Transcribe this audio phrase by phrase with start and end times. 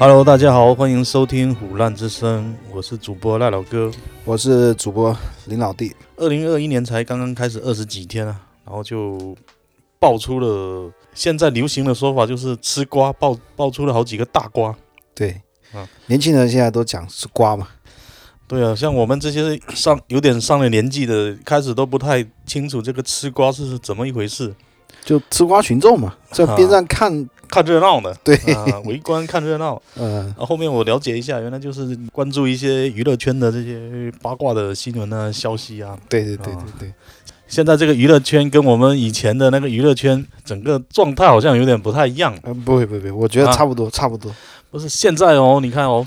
[0.00, 3.90] Hello，大家好，欢迎收听虎烂之声，我是主播赖老哥。
[4.24, 5.14] 我是主播
[5.46, 5.92] 林老弟。
[6.16, 9.36] 二零二一年才刚刚开始二十几天啊，然后就
[9.98, 14.72] 爆出了现在流行的说法，就是吃瓜爆爆出了好几个大瓜。
[15.16, 15.42] 对，
[15.72, 17.66] 啊年轻人现在都讲吃瓜嘛，
[18.46, 24.54] 对啊，像我们这些上有点上了年纪的，开始都不太清楚这个吃瓜是怎么一回事，
[25.04, 29.80] 就吃瓜群众嘛，在边上看，看热闹的，对，啊，围观看热闹。
[29.96, 35.98] 嗯，然后后面我了解一下，原来就是关注一些娱乐圈的这些八卦的新闻啊、消息啊。
[36.08, 36.94] 对对对啊对对，
[37.48, 42.36] 现在这个娱乐圈跟我们以前的那个娱乐圈整个状态好像有点不太一样。
[42.44, 44.30] 嗯，不会不会，我觉得啊差不多差不多。
[44.70, 46.06] 不是现在哦，你看哦，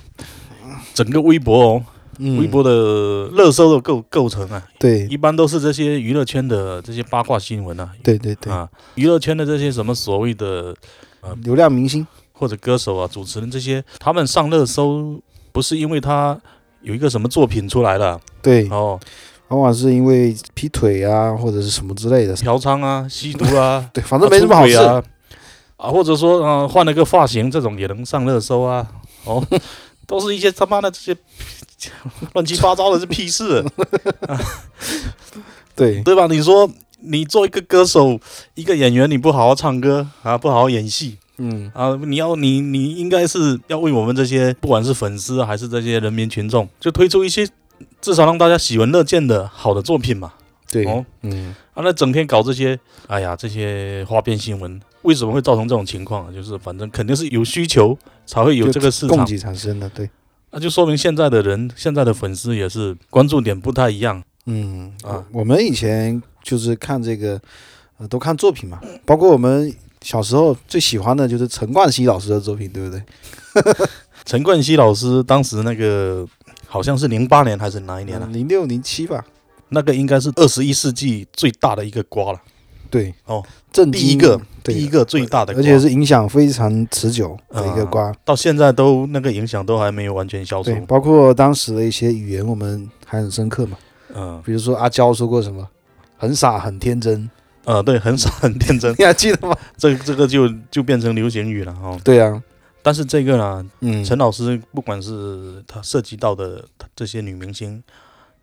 [0.94, 1.84] 整个微博哦，
[2.20, 7.90] 嗯，微博的热搜的构构成啊，对一般都是这些娱乐圈的这些八卦新闻啊。
[8.04, 10.76] 对对对，啊，娱乐圈的这些什么所谓的
[11.44, 15.20] 流量明星，或者歌手啊、主持人这些，他们上热搜
[15.52, 16.40] 不是因为他
[16.82, 19.00] 有一个什么作品出来了对，哦，
[19.50, 24.76] 往往是因为劈腿啊或者是什么之类的，嫖娼啊、吸毒啊， 对，反正没什么好事。
[24.78, 25.04] 啊啊，
[25.78, 28.88] 啊，或者说嗯、呃换了个发型，这种也能上热搜啊。
[29.26, 29.46] 哦，
[30.08, 31.16] 都是一些他妈的这些
[32.34, 33.64] 乱七八糟的，这屁事，
[35.76, 36.02] 对。
[36.02, 36.28] 对吧？
[36.28, 36.70] 你说
[37.02, 38.20] 你做一个歌手、
[38.56, 47.48] 一个演员，你不好好唱歌啊，不好好演戏嗯，啊，你要你你应该是要为我们这些不管是粉丝啊还是这些人民群众，就推出一些
[48.00, 50.34] 至少让大家喜闻乐见的好的作品嘛。
[50.70, 56.32] 对，哦，嗯，啊，那整天搞这些，哎呀，这些花边新闻，为什么会造成这种情况啊？
[56.32, 60.10] 就是反正肯定是有需求才会有这个市场，供给产生的，对，
[60.52, 64.24] 那就说明现在的人，现在的粉丝也是关注点不太一样。
[64.46, 67.40] 嗯啊啊，我们以前就是看这个，
[67.98, 73.04] 呃，都看作品嘛，包括我们小时候最喜欢的就是陈冠希老师的作品，对不对？
[74.26, 76.28] 陈冠希老师当时那个
[76.68, 78.28] 好像是零八年还是哪一年啊？
[78.32, 79.24] 零六零七吧，
[79.70, 82.42] 那个应该是二十一世纪最大的一个瓜了，
[82.90, 88.12] 对，哦，震第一个第一个最大的瓜，而且是影响非常持久的一个瓜。
[88.24, 90.80] 到现在都那个影响都还没有完全消除对，。
[90.82, 93.78] 包括当时的一些语言，我们还很深刻嘛。
[94.16, 95.68] 嗯比如说阿娇说过什么，
[96.18, 97.30] 很傻很天真，
[97.66, 99.56] 呃，对，很傻很天真， 你还记得吗？
[99.78, 102.00] 这这个就就变成流行语了哦。
[102.04, 102.42] 对啊，
[102.82, 106.64] 但是这个呢，嗯，陈老师不管是他涉及到的
[106.96, 107.84] 这些女明星，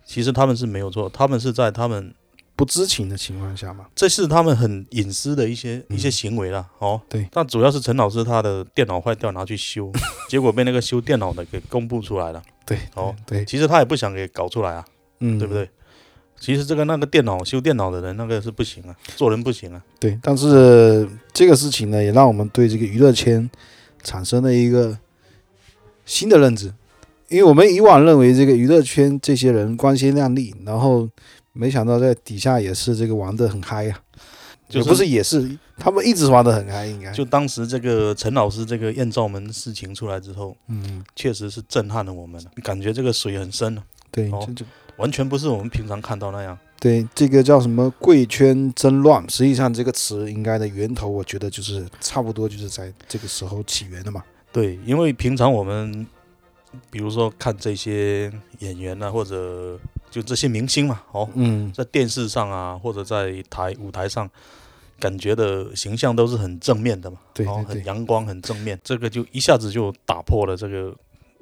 [0.05, 2.15] 其实他们是没有错，他们是在他们
[2.57, 3.87] 不知情的情况下嘛。
[3.95, 6.67] 这是他们很隐私的一些、一些行为啦。
[6.78, 7.01] 哦。
[7.09, 9.93] 对但主要是陈老师他的电脑坏掉拿去修，
[10.28, 12.43] 结果被那个修电脑的给公布出来了。
[12.67, 14.84] 对，哦，对，其实他也不想给搞出来啊，
[15.21, 15.55] 嗯，对不？
[15.55, 15.69] 对？
[16.41, 19.83] 其实这个那个电脑修电脑的人那个是不行啊，做人不行啊。
[19.99, 23.51] 对，但是这个事情呢，也让我们对这个娱乐圈
[24.05, 24.97] 产生了一个
[26.07, 26.73] 新的认知，
[27.28, 31.09] 因为我们以往认为这个娱乐圈这些人光鲜亮丽，然后
[31.53, 34.01] 没想到在底下也是这个玩的很嗨呀、
[34.69, 44.65] 就是不是也是，他们一直玩的很嗨，应该就当时这个陈老师这个艳照门事情出来之后，嗯，确实是震撼了我们，感觉这个水很深啊，对，哦这就
[44.98, 46.56] 完全不是我们平常看到那样。
[46.81, 54.22] 对这个叫什么贵圈争乱，实际上这个词应该的源头，我觉得就是差不多就是在这个时候起源的嘛。
[54.53, 56.06] 对，因为平常我们
[56.88, 59.76] 比如说看这些演员啊，或者
[60.09, 64.30] 就这些明星嘛，哦，嗯，在电视上啊，或者在台舞台上，
[65.00, 70.94] 感觉的形象都是很正面的嘛，哦，对对对很阳光、很正面，这个就一下子就打破了这个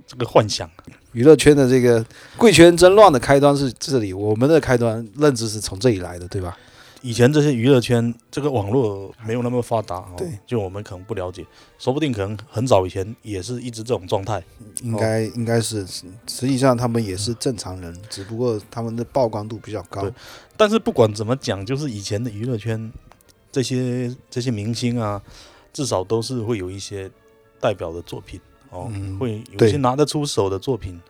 [0.06, 0.70] 这个幻想。
[1.12, 2.04] 娱乐圈的这个
[2.36, 6.56] 贵圈争乱的开端是这里，我们的开端认知是从这里来的，对吧？
[7.02, 11.46] 以前这些娱乐圈，这个网络没有那么发达，哦、对，就我们可能不了解，
[11.78, 14.42] 说不定可能很早以前也是一直这种状态。
[14.82, 20.10] 应该、应该是，实际上他们也是正常人，只不过他们的曝光度比较高。
[20.56, 22.92] 但是不管怎么讲，就是以前的娱乐圈
[23.52, 25.22] 这些这些明星啊，
[25.72, 27.08] 至少都是会有一些
[27.60, 28.40] 代表的作品
[28.76, 31.00] 哦，嗯会有一些拿得出手的作品。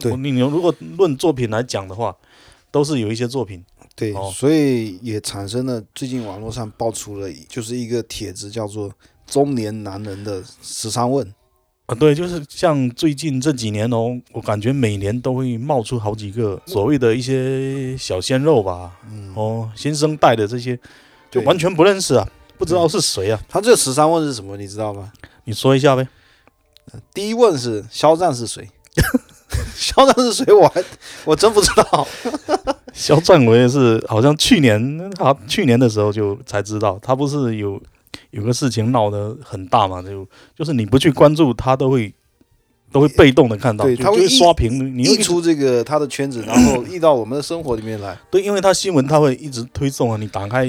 [0.00, 2.16] 对你如果论作品来讲的话，
[2.70, 3.62] 都是有一些作品。
[3.94, 8.90] 对，哦所以也产生了最近网络上爆出了就是一个帖子，叫做
[9.28, 11.26] “中年男人的十三问
[11.84, 20.78] 啊，对，就是像最近这几年哦，我感觉每年都会冒出好几个所谓的一些小鲜肉吧，嗯，哦，新生代的这些
[21.30, 22.26] 就完全不认识啊，
[22.56, 25.12] 不知道是谁啊，他这十三问是什么，你知道吗？
[25.44, 26.08] 你说一下呗。
[27.14, 28.68] 第一问是肖战是谁？
[29.74, 30.52] 肖战是谁？
[30.52, 30.82] 我还
[31.24, 32.06] 我真不知道。
[32.92, 37.80] 肖战我也是，好像去年他去年的时候就才知道，他不是有
[38.30, 42.12] 有个事情闹得很大嘛，就就是你不去关注他，都会
[42.90, 48.16] 都会被动的看到，对他会刷屏，你一出这个他的圈子，然后 溢到我们的生活里面来。
[48.30, 50.66] 对，因为他新闻他会一直推送啊，你打开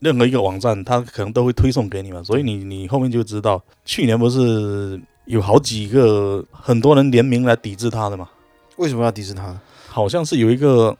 [0.00, 8.28] 任何一个网站，他可能都会推送给你嘛，所以你你后面就知道，去年不是有好几个很多人联名来抵制他的嘛，
[8.76, 9.58] 为什么要抵制他？
[9.88, 10.96] 好像是有一个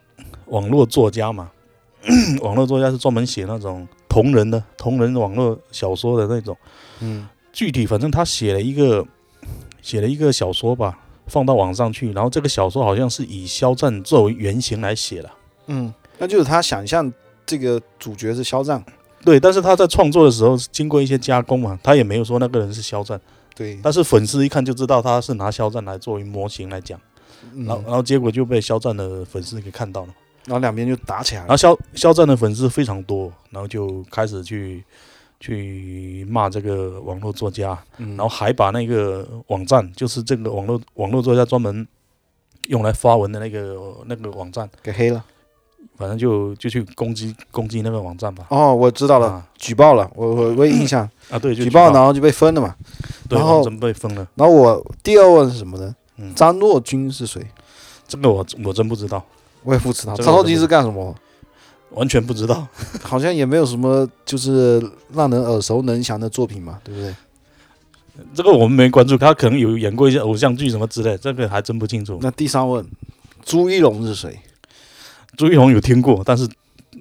[0.46, 1.50] 网络作家嘛，
[2.42, 6.56] 网络作家是专门写那种同人的同人网络小说的那种，
[7.00, 9.06] 嗯具体反正他写了一个
[9.80, 15.30] 写了一个小说吧，放到网上去，然后这个小说好像是以肖战作为原型来写的。
[15.66, 17.12] 嗯，那就是他想象
[17.44, 18.82] 这个主角是肖战。
[19.24, 23.20] 对，但是他在创作的时候是经过一些加工嘛，他也没有说那个人是肖战，
[23.54, 27.00] 对，但是粉丝一看就知道他是拿肖战来作为模型来讲，
[27.52, 30.14] 嗯然后然后结果就被肖战的粉丝给看到了，
[30.46, 31.56] 然后两边就打起来了然后。
[31.56, 34.82] 肖肖战的粉丝非常多，然后就开始去
[35.40, 41.86] 去骂这个网络作家，嗯，然后还把那个网站，就是这个网络网络作家专门
[42.68, 43.76] 用来发文的那个
[44.06, 45.24] 那个网站，给黑了。
[45.96, 48.46] 反正就就去攻击攻击那个网站吧。
[48.50, 52.74] 哦，我知道了，啊举报了，我我我有印象， 啊，对，就举报，然后就被封了嘛。
[53.28, 54.26] 对，然后网站被封了。
[54.34, 55.94] 然后我第二问是什么呢？
[56.16, 57.40] 嗯，张若昀是谁？
[58.08, 59.24] 这个我我真不知道，
[59.62, 60.14] 我也不知道。
[60.14, 61.14] 这个张若昀是干什么？
[61.90, 62.66] 完全不知道。
[63.02, 64.82] 好像也没有什么就是
[65.12, 67.14] 让人耳熟能详的作品嘛，对不对？
[68.34, 72.18] 这个我们没关注，他可能有演过一些偶像剧什么之类，这个还真不清楚。
[72.20, 72.86] 那第三问，
[73.44, 74.38] 朱一龙是谁？
[75.36, 76.48] 朱一龙有听过，但是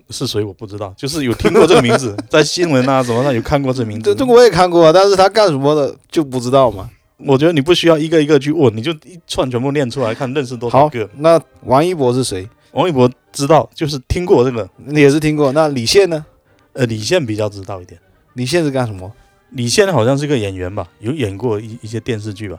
[0.10, 4.10] 是谁我不知道，就是有听过这个名字， 在新闻啊什么上有看过这名字。
[4.12, 6.90] 这这个我也看过啊，但是他干什么的就不知道嘛。
[7.18, 12.50] 我觉得你不需要一个一个去问，你就一串全部念出来看，认识多少好个。，那王一博是谁？
[12.72, 14.68] 王一博知道，就是听过这个。
[14.78, 15.52] 你也是听过。
[15.52, 16.26] 那李现呢？
[16.74, 18.00] 呃，李现比较知道一点。
[18.34, 19.12] 李现是干什么？
[19.52, 22.58] 李现好像是个演员吧，有演过一一些电视剧吧，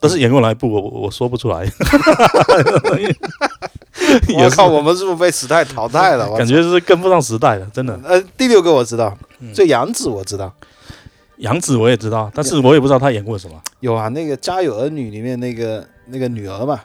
[0.00, 1.70] 但是演过哪一部我我我说不出来。
[4.34, 6.28] 我靠，我们是不是被时代淘汰了？
[6.36, 7.98] 感觉是跟不上时代了，真的。
[8.02, 10.52] 呃，第六个我知道，嗯这杨紫我知道
[11.36, 13.60] 杨紫我也知道，但是我也不知道她演过什么。
[13.80, 16.80] 有啊，那个《家有儿女》里面那个那个女儿嘛，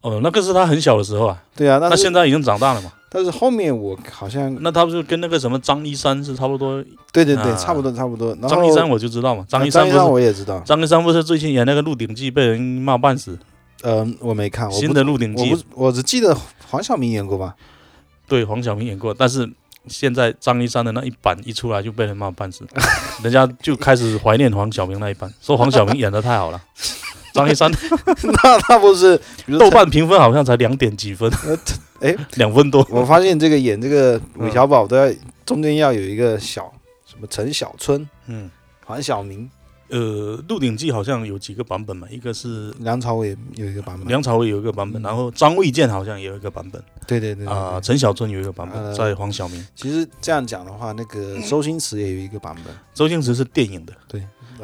[0.00, 2.92] 哦，那个是她很小的时候啊，对啊，那但是现在已经长大了嘛。
[3.14, 6.82] 但是后面我好像那他不是跟那个什么张一山是差不多？
[7.12, 8.36] 对对对，啊差不多差不多。
[8.40, 13.38] 然后张一山我就知道嘛，张一山我也知道，张一山不是最近演那个《鹿鼎记》被人骂半死，
[13.84, 16.36] 嗯，我没看，新的《鹿鼎记我》不我只记得
[16.68, 17.54] 黄晓明演过吧？
[18.26, 19.48] 对黄晓明演过，但是
[19.86, 22.66] 现在张一山的那一版一出来就被人骂半死，
[23.22, 26.60] 人家就开始怀念黄晓明那一版， 说黄晓明演的太好了。
[27.32, 27.68] 张一山
[28.22, 29.20] 那那不是
[29.58, 31.28] 豆瓣评分好像才两点几分，
[32.04, 32.86] 哎，两分多。
[32.90, 35.10] 我发现这个演这个韦嗯小宝都要
[35.46, 36.70] 中间要有一个小
[37.06, 38.50] 什么陈小春、嗯，
[38.84, 39.50] 黄晓明、
[39.88, 44.06] 呃，《鹿鼎记》好像有几个版本嘛，一个是梁朝伟有一个版本。
[44.06, 45.04] 梁朝伟有一个版本，嗯。
[45.04, 46.82] 然后张卫健好像也有一个版本。
[47.06, 52.74] 对对对对啊，对陈小春有一个版本，呃在黄晓明，其实这样讲的话，那个周星驰也有一个版本。
[52.92, 53.94] 周星驰是电影的，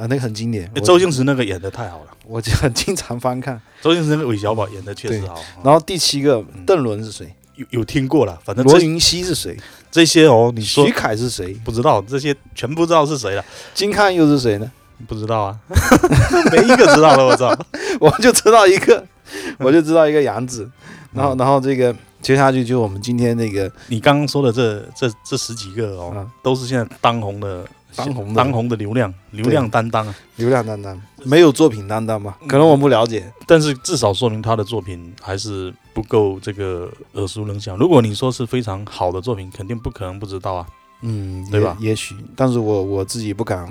[0.01, 0.73] 啊，那个很经典。
[0.83, 3.61] 周星驰那个演的太好了，我就很经常翻看。
[3.83, 5.35] 周星驰那个韦小宝演的确实好。
[5.35, 7.35] 啊然后第七个邓伦是谁？
[7.57, 9.57] 有有听过了，反正罗云熙是谁？
[9.91, 11.53] 这些哦，你说徐凯是谁？
[11.65, 14.71] 不知道，这些全不知道是谁了，金瀚又是谁呢？
[15.07, 15.59] 不知道啊，
[16.53, 17.55] 没一个知道的，我操！
[18.01, 18.97] 我就知道一个，
[19.33, 20.71] 嗯 我就知道一个杨紫。
[21.13, 27.65] 然后，然后这个接下去就我们今天那个你刚刚说的这这这十几个哦，啊都是现在当红的
[27.97, 32.39] 当红的当红的流量流量担当啊，流量担当，没有作品担当吧？
[32.49, 33.33] 可能我们不了解。
[33.47, 37.77] 但是至少说明他的作品还是不够这个耳熟能详。
[37.77, 40.67] 如果你说是非常好的作品，肯定不可能不知道啊。
[41.03, 43.67] 嗯，对吧也也许，但是我我自己不敢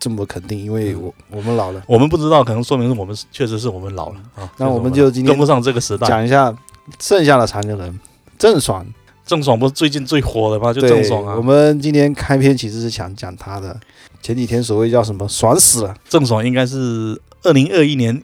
[0.00, 1.80] 这么肯定，因为嗯我我们老了。
[1.86, 4.52] 我们不知道，可能说明是我们确实是我们老了啊。
[4.58, 6.06] 那我们就今天跟不上这个时代。
[6.08, 6.52] 讲一下
[6.98, 8.00] 剩下的残疾人，
[8.36, 8.84] 郑爽。
[9.26, 10.72] 郑爽不是最近最火的吗？
[10.72, 11.42] 就，郑爽啊我。
[11.42, 13.78] 们今天开篇其实是想讲她的，
[14.22, 18.22] 前几天所谓叫什么“爽死了郑爽应该是二零二一年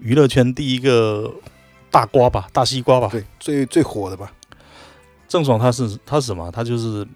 [0.00, 1.32] 娱乐圈第一个
[1.92, 3.08] 大瓜吧，大西瓜”，吧。
[3.12, 4.32] 对，最最火的吧？
[5.28, 6.50] 郑爽她是她是什么？
[6.50, 7.06] 她就是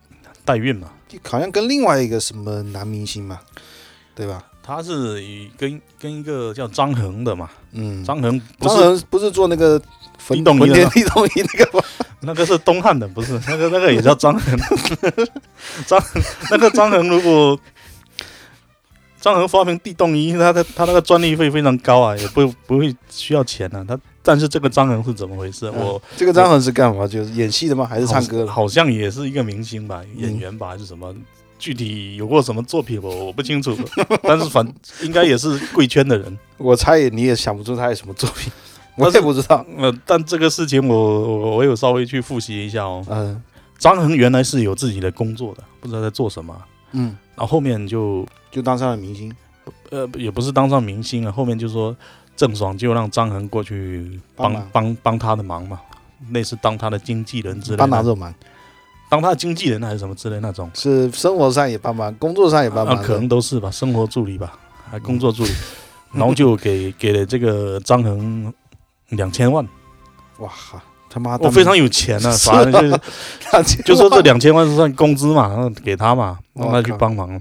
[0.45, 0.92] 代孕嘛。
[1.25, 3.40] 好像跟另外一个什么男明星嘛，
[4.14, 4.40] 对吧？
[4.62, 5.23] 她是
[5.56, 9.80] 跟跟一个叫张恒的嘛，嗯，张恒不张是恒不是做那个
[10.28, 11.85] 地动仪地动仪那个吗？
[12.21, 14.59] 那个是东汉的，不是那个那个也叫张衡。
[15.87, 16.02] 张
[16.50, 17.59] 那个张衡如果
[19.21, 23.85] 张衡发明地动仪，他的他那个专利费非常高啊，也不不会需要钱啊。
[23.87, 25.71] 他但是这个张衡是怎么回事？
[25.71, 27.06] 我这个张衡是干嘛？
[27.06, 27.87] 就是演戏的吗？
[27.87, 28.47] 还是唱歌的？
[28.49, 31.14] 好好像也是一个明星吧，演员吧，还是什么？
[31.59, 33.75] 具体有过什么作品我我不清楚，
[34.23, 34.66] 但是反
[35.00, 36.38] 应该也是贵圈的人。
[36.59, 38.52] 我猜也你也想不出他有什么作品，
[38.96, 39.64] 我也不知道。
[39.76, 43.04] 呃，但这个事情我我我有稍微去复习一下哦。
[43.08, 43.42] 嗯
[43.78, 46.56] 张恒原来是有自己的工作的，不知道在做什么，
[46.92, 49.30] 嗯，然后后面就就当上了明星，
[49.90, 51.94] 呃也不是当上明星了，后面就说
[52.34, 55.78] 郑爽就让张恒过去帮帮帮帮他的忙嘛，
[56.30, 58.34] 类似当他的经纪人之类的，帮哪种忙？
[59.10, 60.70] 当他的经纪人还是什么之类那种。
[60.72, 63.04] 是生活上也帮忙，工作上也帮啊，忙。
[63.04, 64.58] 可能都是吧，生活助理吧，
[64.90, 65.50] 还工作助理，
[66.12, 68.50] 然后就给给了这个张恒
[69.10, 69.66] 两千万，
[70.38, 73.00] 哇哈，他妈，我非常有钱呢、是反正就是
[73.50, 77.40] 他就说这两千万是算工资嘛，然后给他嘛，让他去帮忙。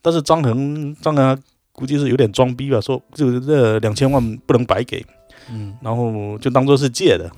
[0.00, 1.42] 但是张恒张恒
[1.72, 5.04] 估计是有点装逼吧，说就是这两千万不能白给，
[5.50, 7.30] 嗯然后就当做是借的。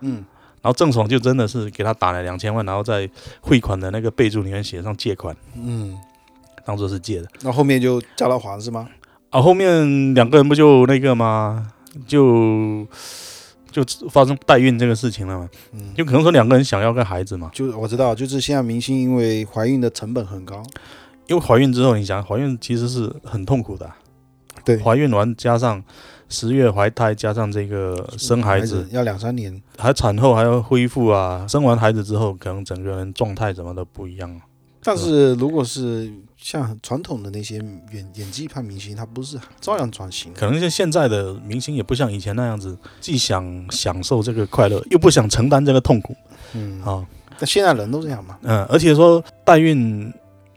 [0.00, 0.24] 嗯，
[0.62, 3.08] 然后郑爽就真的是给他打了两千万，然后在
[3.40, 5.98] 汇款的那个备注里面写上借款，嗯，
[6.64, 7.28] 当做是借的。
[7.42, 8.88] 那后面就叫他还是吗？
[9.30, 11.72] 啊，后面两个人不就那个吗？
[12.06, 12.86] 就
[13.70, 15.48] 就发生代孕这个事情了嘛？
[15.72, 20.62] 嗯，就可能说两个人想要个孩子嘛，就我知道，就是现在明星因为怀孕的成本很高，
[21.26, 23.96] 因为怀孕之后，你想怀孕其实是很痛苦的啊、
[24.64, 25.82] 对，怀孕完加上
[26.28, 29.62] 十月怀胎，加上这个生孩子，要两三年。
[29.76, 34.40] 还产后还要恢复啊，生完孩子之后，可能整个人状态什么都不一样了。
[34.82, 40.32] 但是如果是像传统的那些演演技派明星，他不是照样转型。
[40.32, 46.14] 可能像现在的明星也不像以前那样子，既想享受这个快乐，又不想承担这个痛苦
[46.54, 47.06] 嗯，啊。
[47.40, 48.38] 那现在人都这样嘛？
[48.42, 50.12] 嗯，而且说代孕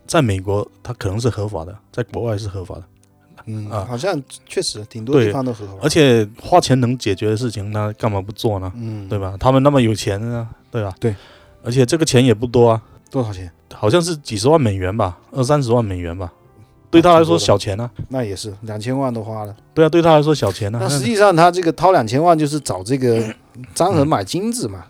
[0.07, 2.83] 在美国它可能是合法的，在国外是合法的，
[3.45, 5.73] 嗯，啊好像确实挺多地方都合法。
[5.81, 8.71] 而且花钱能解决的事情，那干嘛不做呢？
[8.75, 9.19] 嗯，对？
[9.19, 9.35] 吧？
[9.39, 10.95] 他们那么有钱呢，对吧？
[10.99, 11.15] 对，
[11.63, 13.51] 而且这个钱也不多啊，多少钱？
[13.73, 16.31] 好像是几十万美元吧，二三十万美元吧，
[16.89, 17.89] 对他来说小钱啊。
[18.09, 19.55] 那也是两千万都花了。
[19.73, 20.79] 对啊，对他来说小钱啊。
[20.81, 23.33] 那实际上他这个掏两千万就是找这个
[23.73, 24.85] 张恒买金子嘛。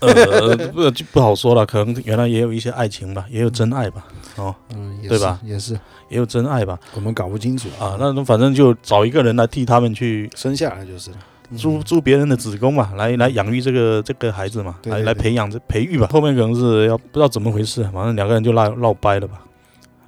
[0.00, 4.04] 呃不就不好说了，可能原来也有一些爱情吧，也有真爱吧，
[4.36, 5.72] 哦，嗯，也对吧是也是，
[6.10, 11.16] 也有真爱吧，我们搞不清楚啊，那反正就找一个人来替他们去生下来就是了。
[11.56, 16.08] 租租别人的子宫嘛，来来养育这个这个孩子嘛，来对对对来培养这培育吧。
[16.10, 19.40] 后面可能是要不知道怎么回事，反正两个人就闹闹掰了吧，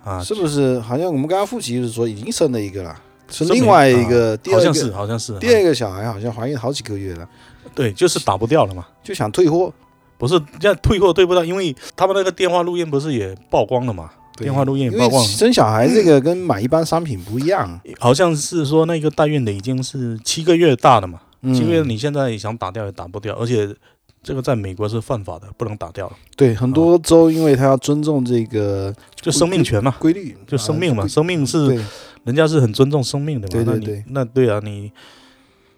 [0.04, 0.80] 啊，是不是？
[0.80, 2.96] 好像我们刚刚复习就是说已经生了一个了，
[3.28, 7.28] 是生另外一个第二个好像是好像是第二个小孩好像怀孕好几个月了，
[7.74, 8.86] 对，就是打不掉了嘛。
[9.02, 9.72] 就想退货。
[10.18, 14.10] 不是，这样退货退不到，因为他们那个电话录音不是也曝光了嘛？
[14.38, 23.74] 电话录音也曝光了，生小孩这个跟买一般商品不一样，好像是说那个代孕的已经是七个月大了嘛，嗯七个月你现在想打掉也打不掉，而且
[24.22, 31.80] 这个在美国是犯法的，不能打掉，对很多州，因为他要尊重这个就生命权嘛，规律，就生命嘛，啊生命是
[32.24, 33.94] 人家是很尊重生命的嘛，那你对。
[33.94, 34.90] 对对那对啊，你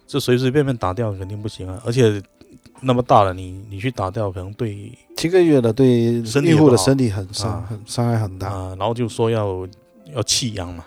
[0.07, 2.23] 这随随便便打掉肯定不行啊，而且
[2.81, 7.67] 那么大了，你你去打掉可能对七个月了，对身体也孕妇的身体很伤啊。
[7.69, 8.49] 很伤害很大。
[8.49, 9.69] 啊，然后就说要
[10.15, 10.85] 要弃养嘛，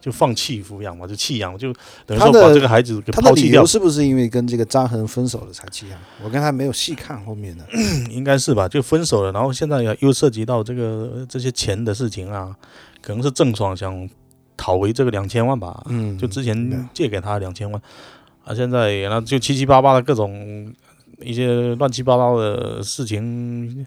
[0.00, 1.72] 就放弃抚养嘛，就弃养，就
[2.06, 5.98] 等于说把这个孩子给抛弃掉是不是因为跟这个张恒分手了才弃养？
[6.22, 7.64] 我跟他没有细看后面的。
[8.10, 8.68] 应该是吧？
[8.68, 12.54] 就分手了，然后现在又涉及到这个这些钱的事情啊，
[13.00, 14.08] 可能是郑爽想
[14.56, 17.82] 讨回这个两千万吧，嗯，就之前借给他两千万，
[18.44, 20.72] 啊，现在然后就七七八八的各种
[21.20, 23.86] 一些乱七八糟的事情，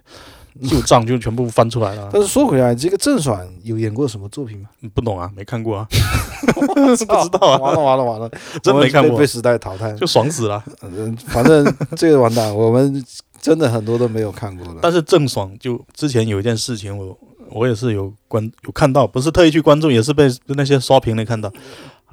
[0.68, 2.10] 旧账就全部翻出来了。
[2.12, 4.70] 但是说回来，这个郑爽有演过什么作品吗？
[4.94, 5.88] 不懂啊，没看过啊，
[6.56, 9.92] 不知道啊，完了完了完了，真没看过被被，时代淘汰。
[9.94, 10.64] 就爽死了。
[10.82, 13.04] 嗯，反正这个完蛋，我们
[13.42, 14.80] 真的很多都没有看过了。
[14.82, 17.18] 但是郑爽就之前有一件事情我，
[17.52, 21.52] 我也是有关有看到，不是特意去关注，也是被那些刷屏的看到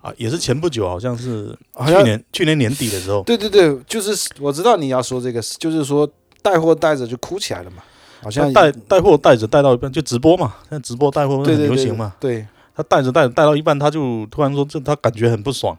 [0.00, 6.08] 啊，也是前不久，好像是去年去年年底的时候，对对对，就是我知道你要说这个，就是说
[6.42, 7.82] 带货带着就哭起来了嘛，
[8.24, 15.76] 好像带带货带着带到一半就直播嘛，现在直播带货很流行嘛，对，他带着带着带到一半，他就突然说这他感觉很不爽，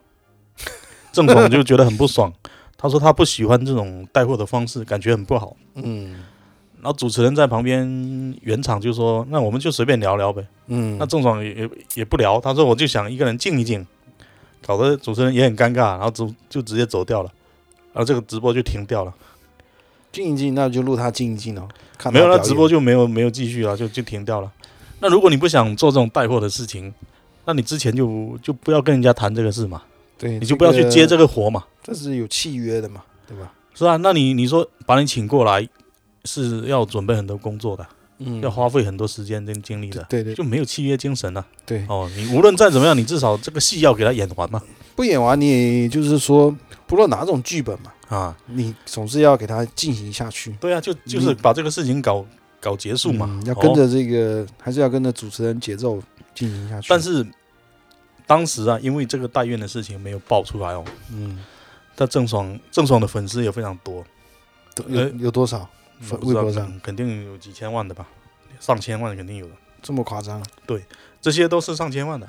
[1.11, 2.31] 郑爽就觉得很不爽，
[2.77, 5.55] 他说他不喜欢这种带货的方式，感觉很不好。
[5.75, 6.23] 嗯。
[6.81, 13.83] 然后主持人在旁边原场就说：“那我们就随便聊聊呗。”嗯，那郑爽也也也不聊，他说我就想一个人静一静，
[14.63, 17.31] 搞得主持人也很尴尬，然后就就直接走掉了，
[17.91, 19.11] 然后这个直播就停掉了，
[20.15, 21.67] 静一静，那就录他静一静哦。
[21.97, 24.49] 看没有，那直播就没有没有继续了，就就停掉了。
[25.01, 26.93] 那如果你不想做这种带货的事情，
[27.45, 29.81] 那你之前就就不要跟人家谈这个事嘛，
[30.17, 31.27] 对，你就不要去接这个。
[31.27, 31.65] 活嘛。
[31.83, 33.51] 这是有契约的嘛，对吧？
[33.75, 35.67] 是啊，那你你说把你请过来
[36.23, 37.85] 是要准备很多工作的，
[38.19, 44.61] 嗯要花费很多时间跟精力的，对对就没有契约精神了、对，哦，你无论再怎么样，你至少这个戏要给他演完嘛。
[44.95, 46.55] 不演完你就是说，
[46.87, 50.51] 不论哪种剧本嘛，啊，你总是要给他进行下去。
[50.59, 52.25] 对啊，就就是把这个事情搞
[52.59, 56.01] 搞结束嘛，嗯要跟哦着这个，还是要跟着主持人节奏
[56.33, 56.87] 进行下去。
[56.89, 57.25] 但，是
[58.27, 61.39] 当时啊，因为这个代孕的事情没有爆出来哦，嗯，
[61.95, 64.03] 但郑爽郑爽的粉丝也非常多，
[64.87, 65.67] 有呃有多少
[66.21, 68.07] 微博上肯肯定有几千万的吧，
[68.59, 70.43] 上千万肯定有的，这么夸张？
[70.67, 70.83] 对
[71.21, 72.27] 这些都是上千万的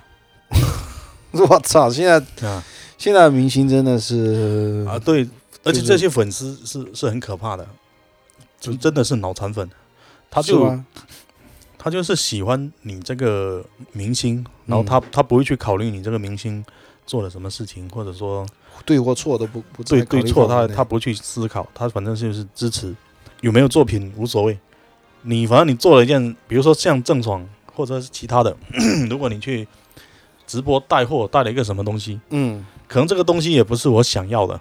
[1.33, 1.91] 我操！
[1.91, 2.63] 现在啊
[2.97, 5.29] 现在的明星真的是啊，对，
[5.67, 7.67] 而且这些粉丝是是很可怕的，
[8.59, 9.69] 就真的是脑残粉，
[10.31, 10.79] 他就？
[11.79, 14.87] 他就是喜欢你这个明星，然后嗯。
[14.87, 16.65] 他他不会去考虑你这个明星
[17.07, 18.45] 做了什么事情，或者说
[18.85, 22.93] 对或错都不不对对错，他他不去思考，他反正就是支持，
[23.41, 24.59] 有没有作品无所谓。
[25.23, 28.57] 你反正你做了一件，比如说像郑爽或者是其他的，
[29.09, 29.69] 如果你去
[30.45, 34.61] 直播带货带了一个什么东西，嗯，可能这个东西也不是我想要的，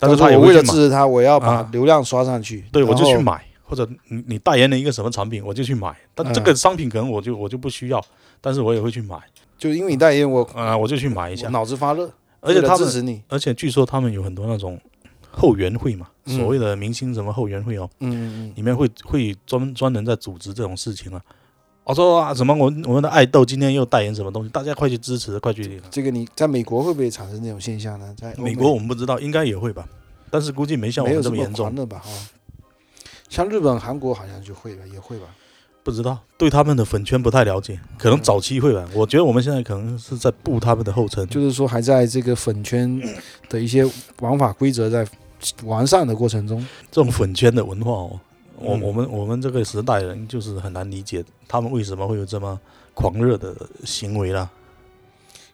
[0.00, 1.68] 但是是我为他也为，了支持他，我要把啊。
[1.70, 3.04] 流量刷上去，对我就。
[3.04, 6.32] 去买，或者你你代言了一个什么产品，我就去买，但嗯。
[6.32, 8.02] 这个商品可能我就我就不需要，
[8.40, 9.16] 但是我也会去买，
[9.58, 14.80] 就因为你代言我，啊、我就去买一下，脑子发热，而且他们支持你，而且据说他们有很多那种
[15.30, 16.36] 后援会嘛，嗯。
[16.36, 21.20] 所谓的明星什么后援会哦，嗯嗯里面会会专专人在组织这种事情啊。
[21.84, 25.62] 我说啊，什么我我们的爱豆今天又代言什么东西，大家快去支持，快去。
[25.62, 28.14] 嗯，这个你在美国会不会产生这种现象呢？
[28.16, 29.84] 在美美国我们不知道，应该也会吧，
[30.30, 31.98] 但是估计没像我们这么严重吧？
[31.98, 32.10] 哈，
[33.28, 35.26] 像日本、韩国好像就会吧，也会吧。
[35.82, 38.86] 不知道对他们的粉圈不太了解，可能早期会吧。
[38.94, 43.00] 我觉得我们现在可能是在步他们的后尘，就是说还在这个粉圈
[43.48, 43.82] 的一些
[44.20, 45.06] 玩法规则在
[45.64, 46.64] 完善的过程中。
[46.90, 48.20] 这种粉圈的文化哦，
[48.60, 48.80] 我嗯。
[48.82, 52.58] 我们我们这个时代人就是很难理解他们为什么会有这么
[52.94, 54.48] 狂热的行为啦。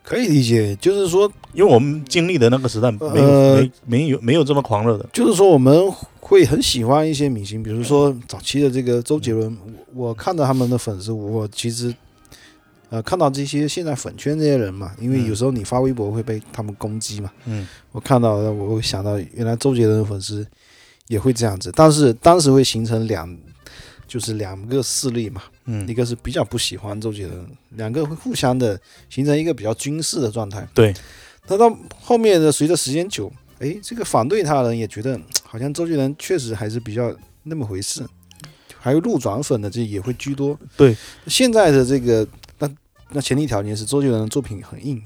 [0.02, 5.90] 可以理解，就是说，因为我们经历的那个时代没有、呃没没有没有这么狂热的，就是说我们
[6.20, 9.58] 会很喜欢一些明星，比如说早期的这个周杰伦，
[9.96, 11.92] 我我看到他们的粉丝，我其实
[12.88, 15.26] 呃看到这些现在粉圈这些人嘛，因为嗯。
[15.28, 17.66] 有时候你发微博会被他们攻击嘛，嗯。
[17.90, 20.46] 我看到了，我会想到原来周杰伦的粉丝
[21.08, 23.36] 也会这样子，但是当时会形成两，
[24.06, 30.66] 就是两个势力嘛，嗯一嗯，个是比较不喜欢周杰伦，两个会互相的形成一个比较军事的状态。
[30.74, 30.92] 对，
[31.48, 37.14] 那到后面的随着时间久，哎，这个反对他的人也觉得好像周杰伦确实还是比较
[37.44, 38.04] 那么回事，
[38.78, 40.58] 还有路转粉的这也会居多。
[40.76, 42.26] 对，现在的这个
[42.58, 42.70] 那
[43.10, 45.02] 那前提条件是周杰伦的作品很硬。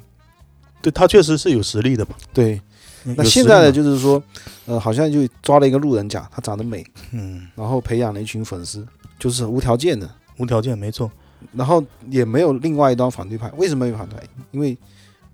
[0.82, 2.12] 对他确实是有实力的嘛。
[2.32, 2.58] 对，
[3.04, 4.22] 那现在呢就是说，
[4.66, 7.46] 呃，好像就抓了一个路人甲，他长得美，嗯。
[7.54, 8.86] 然后培养了一群粉丝，
[9.18, 10.08] 就是无条件的，
[10.38, 11.10] 无条件没错，
[11.52, 13.50] 然后也没有另外一端反对派。
[13.56, 14.18] 为什么有反对？
[14.50, 14.76] 因为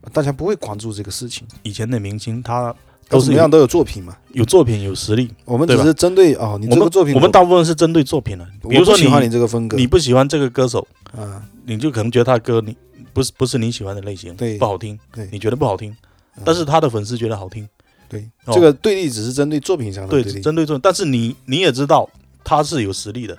[0.03, 2.75] 呃大家不会关注这个事情，以前的明星他
[3.09, 4.17] 都是有都怎么样都有作品嘛。
[4.33, 12.77] 有作品有实力，我们只是针对哦，你这个作品我们大部分是针对作品的，比如说你喜欢你这个风格，你不喜欢这个歌手，啊，你就可能觉得他的歌你
[13.13, 14.59] 不是不是你喜欢的类型，对。
[14.59, 15.29] 不好听，对。
[15.33, 15.97] 你觉得不好听，嗯
[16.45, 17.69] 但是他的粉丝觉得好听，
[18.09, 18.55] 对哦。
[18.55, 22.09] 这个对立只是针对作品上的对，对立，针对作，但是你你也知道
[22.45, 23.37] 他是有实力的，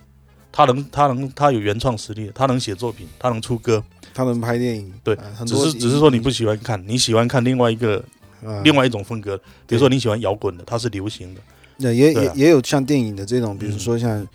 [0.51, 3.83] 他能他能他有原创实力的，他能写作品，他能出歌，
[4.13, 8.03] 他能拍电影，对啊只是只是说你不喜欢看，你喜欢看另外一个
[8.43, 8.61] 啊。
[8.63, 11.41] 另外一种风格，比如说你喜欢摇滚的，它是流行的，
[11.77, 12.21] 那也啊。
[12.35, 13.79] 也也有像电影的这种，比如嗯。
[13.79, 14.27] 说像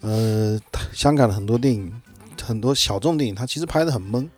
[0.00, 0.60] 呃
[0.92, 1.92] 香港的很多电影，
[2.42, 4.28] 很多小众电影，它其实拍的很闷，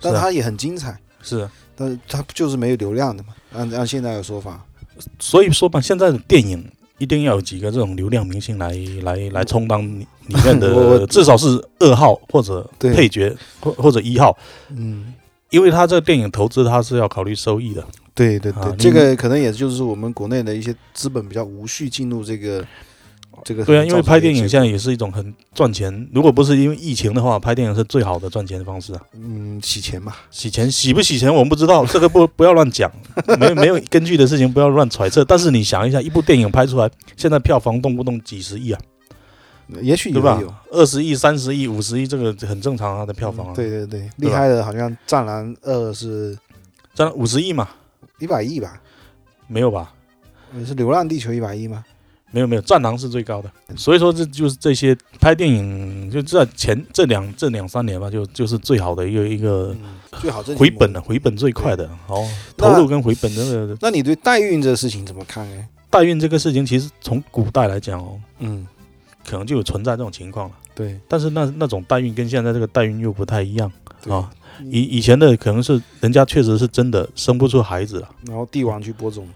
[0.00, 0.22] 但是啊。
[0.22, 3.28] 它也很精彩，是啊，但是它就是没有流量的嘛。
[3.52, 4.60] 按按现在的说法，
[5.20, 6.62] 所以说吧，现在的电影
[6.98, 12.92] 一定要有几个这种流量明星来来来充当里里面的， 至少是二号或者对。
[12.92, 14.36] 配角或或者一号，
[14.70, 15.14] 嗯，
[15.50, 22.66] 因为他这个电影投资他是要考虑收益的，对对对，啊这个可能也就是我们国内的一些资本比较无序进入这个
[23.44, 23.64] 这个。
[23.64, 29.00] 对啊，因为拍电影现在在也是一种很赚钱，如果不是因为疫情的话，拍电影是最好的赚钱的方式啊。
[29.14, 32.90] 嗯洗钱嘛，洗钱洗不洗钱我们不知道， 这个不不要乱讲，
[33.38, 35.24] 没有没有根据的事情不要乱揣测。
[35.24, 38.80] 但是你想一下，一部电影拍出来，现在票房动不动几十亿啊，
[39.82, 40.40] 也许有吧。？
[40.70, 46.36] 二十亿、三十亿、五十亿，这个很正常啊的票房啊。，对对对，对厉害的好像《战狼二》是
[46.94, 47.68] 这样五十亿嘛，
[48.18, 48.80] 一百亿吧？
[49.46, 49.92] 没有吧？
[50.54, 51.84] 呃是《流浪地球》一百亿吗？
[52.30, 53.50] 没有没有，战狼是最高的。
[53.76, 65.64] 所以说这就是这些拍电影，就在前这两这两三年吧，就就是最好的一个一个嗯，最好回本的，回本最快的哦，投入跟回本这个那你对代孕这个事情怎么看呢？
[65.90, 68.66] 代孕这个事情，其实从古代来讲哦，嗯，
[69.26, 70.54] 可能就有存在这种情况了。
[70.74, 73.72] 对但是那那种代孕跟现在这个代孕又不太一样
[74.08, 74.30] 啊。
[74.70, 79.26] 以以前的可能是人家确实是真的生不出孩子了，然后帝王去播种，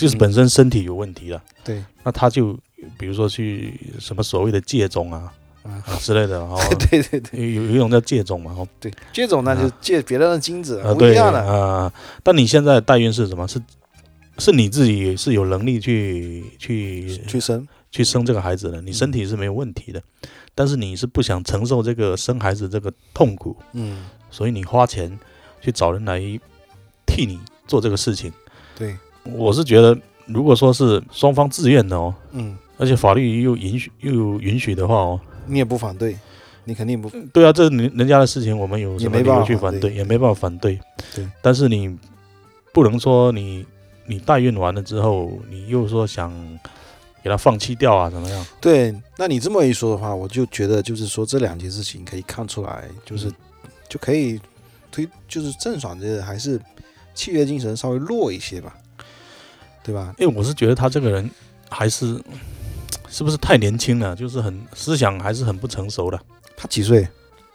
[0.00, 0.18] 就是嗯。
[0.18, 1.84] 本身身体有问题了，对。
[2.02, 2.58] 那他就
[2.98, 5.32] 比如说去什么所谓的借种啊
[5.62, 6.58] 啊，啊之类的哦，
[6.90, 7.54] 对对对。
[7.54, 11.40] 有有一种叫借种嘛哦，对，借种那就啊借别人的精子，不一样的。
[11.40, 13.46] 啊，但你现在代孕是什么？
[13.46, 13.60] 是
[14.38, 20.02] 是你自己是有能力去去去生，去生这个孩子的，你身体是没有问题的，
[20.54, 25.18] 但是你是不想承受这个生孩子这个痛苦，嗯，所以你花钱
[25.60, 26.18] 去找人来
[27.06, 28.32] 替你做这个事情。
[28.74, 36.16] 对，我是觉得，如果说是双方自愿的哦，嗯，而且法律又允许又允许的话哦，你也不反对，
[36.64, 39.94] 你肯定不，对啊，这人人家的事情，我们有也没办什么理由法去反对？
[39.94, 40.78] 也没办法反对。
[41.14, 41.96] 对，但是你
[42.72, 43.64] 不能说你
[44.06, 46.32] 你代孕完了之后，你又说想
[47.22, 48.46] 给他放弃掉啊，怎么样？
[48.60, 48.94] 对。
[49.16, 53.34] 那你这么一说的话，我就觉得就是说这两件事情可以看出来，就是、嗯
[53.90, 54.40] 就可以
[54.92, 56.60] 推，就是郑爽这个还是
[57.12, 58.72] 契约精神稍微弱一些吧，
[59.82, 60.14] 对吧？
[60.18, 61.30] 因为我是觉得他这个人
[61.68, 62.20] 还是
[63.08, 66.20] 是不是太年轻了，就是很思想还是很不成熟的。
[66.56, 67.08] 他几岁？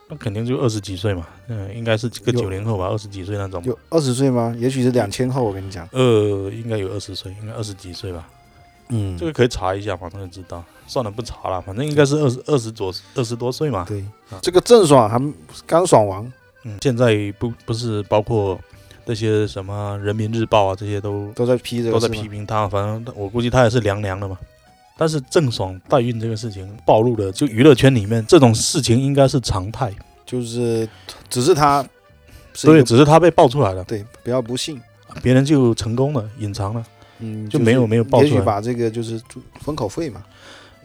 [0.07, 3.63] 那肯定就二十几岁嘛，嗯，应该是个九零后吧，二十几岁那种。
[3.63, 4.55] 有二十岁吗？
[4.57, 5.87] 也许是两千后，我跟你讲。
[5.93, 8.27] 呃，应该有二十岁，应该二十几岁吧。
[8.89, 10.63] 嗯这个可以查一下，马上就知道。
[10.85, 13.83] 算了，不查了，反正应该是二十二十左二十多岁嘛。
[13.87, 15.19] 对啊，这个郑爽还
[15.65, 16.33] 刚爽完，
[16.65, 18.59] 嗯，现在不不是包括
[19.05, 22.67] 这些什么人民日报啊，这些都都在批这个，都在批评他。
[22.67, 24.37] 反正我估计他也是凉凉的嘛。
[24.97, 29.93] 但是郑爽代孕这个事情暴露了，就娱乐圈里面这种事情应该是常态。
[30.25, 30.89] 就是
[31.29, 31.87] 只是他
[32.53, 34.81] 是对，只是他被爆出来了，对，不要不信，
[35.21, 36.83] 别人就成功了，隐藏了。
[37.19, 39.21] 嗯，就没有没有爆出来也许把这个就是
[39.61, 40.23] 封口费嘛，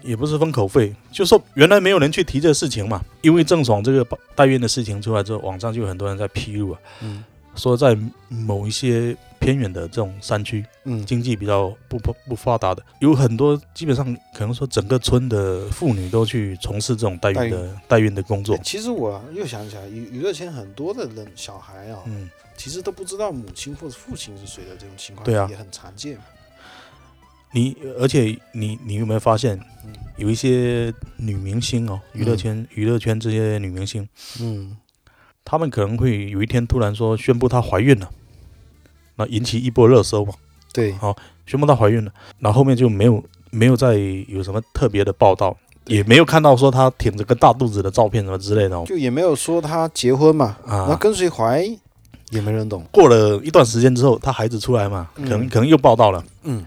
[0.03, 7.25] 也不是封口费，就说原来没有人去提这个事情嘛，因为郑爽这个代孕的事情出来之后，网上就有很多人在披露啊，嗯
[7.61, 7.97] 说在
[8.29, 18.15] 某一些偏远的这种山区，嗯，经济比较不不不发达的，有很多基本上可能说整个村的妇女都去从事这种代代孕的代孕。
[18.15, 18.57] 的工作。
[18.57, 18.63] 欸。
[18.65, 25.47] 其实我又想起来，娱娱乐圈很多的人小孩啊，嗯，其实都不知道母亲或者父亲是谁的这种情况，对啊。
[25.49, 26.19] 也很常见。
[27.53, 29.93] 你而且你你有没有发现嗯。
[30.17, 34.07] 有一些女明星哦，娱乐圈娱乐圈这些女明星，
[34.41, 34.77] 嗯，
[35.51, 38.09] 她们可能会有一天突然说宣布她怀孕了，
[39.17, 40.33] 那引起一波热搜嘛。
[40.73, 43.97] 对，好宣布她怀孕了，然后后面就没有没有再
[44.29, 48.85] 有什么特别的报道，也没有看到说她挺着个大肚子的照片什么之类的、哦。
[48.87, 51.65] 就也没有说她结婚嘛，啊那跟谁怀
[52.31, 52.87] 也没人懂。
[52.93, 56.25] 过了一段时间之后，她孩子出来嘛，可能、嗯可能又报道了。
[56.45, 56.65] 嗯，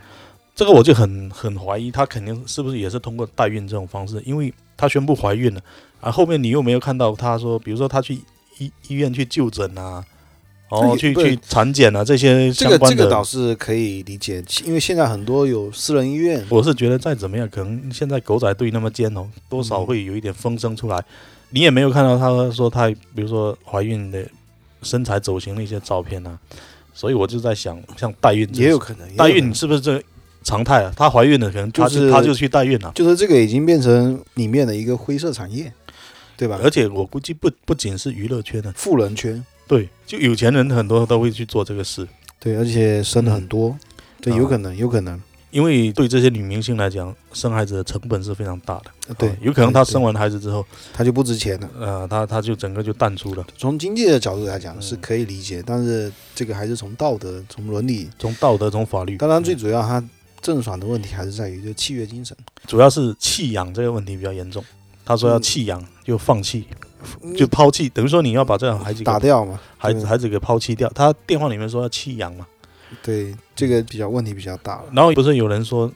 [0.54, 5.62] 这个我就很很怀疑，她肯定是不是也是通过代孕这种方式，因为她宣布怀孕了，
[6.02, 8.20] 啊，后面你又没有看到她说，比如说她去
[8.64, 10.04] 医医院去就诊啊，
[10.70, 13.06] 哦，去去产检啊这些这个这相关的。
[13.06, 21.04] 个倒是可以理解，因为现在很多有私人医院，我是觉得再怎么样，可能现在狗仔队那么尖哦，多少会有一点风声出来。
[21.52, 24.28] 你也没有看到他说他，比如说怀孕的
[24.82, 26.40] 身材走形的一些照片啊，
[26.94, 30.02] 所以我就在想，像代孕也有可能代孕是不是这
[30.44, 30.92] 常态啊？
[30.96, 32.92] 她怀孕了，可能她就就是她就去代孕了。
[32.96, 35.72] 就是这个已经变成里面的一个灰色产业，
[36.44, 36.60] 对吧？
[36.62, 42.06] 而且我估计不不仅是娱乐圈的，富人圈，对，就有钱人很多都会去做这个事，
[42.38, 43.78] 对，而且生的很多，
[44.20, 48.86] 对，啊有可能，有可能，因为对这些女明星来讲，生孩子的成本是非常大的。
[49.08, 51.70] 呃对啊，有可能她生完孩子之后，她就不值钱了。
[51.80, 53.46] 呃，她她就整个就淡出了。
[53.58, 60.04] 从经济的角度来讲嗯是可以理解，但是这个还是从道德、从伦理，从道德、从法律，当然最嗯主要她
[60.42, 62.36] 郑爽的问题还是在于这契约精神，
[62.68, 64.62] 主要是弃养这个问题比较严重。
[65.06, 66.66] 他说要嗯弃养，就放弃，
[67.36, 70.90] 就抛弃，等于说你要把这样孩子打掉嘛，孩子孩子给抛弃掉。
[70.96, 72.48] 他电话里面说要弃养嘛，
[73.02, 74.84] 对，这个比较问题比较大了。
[74.94, 75.92] 然后不是有人说，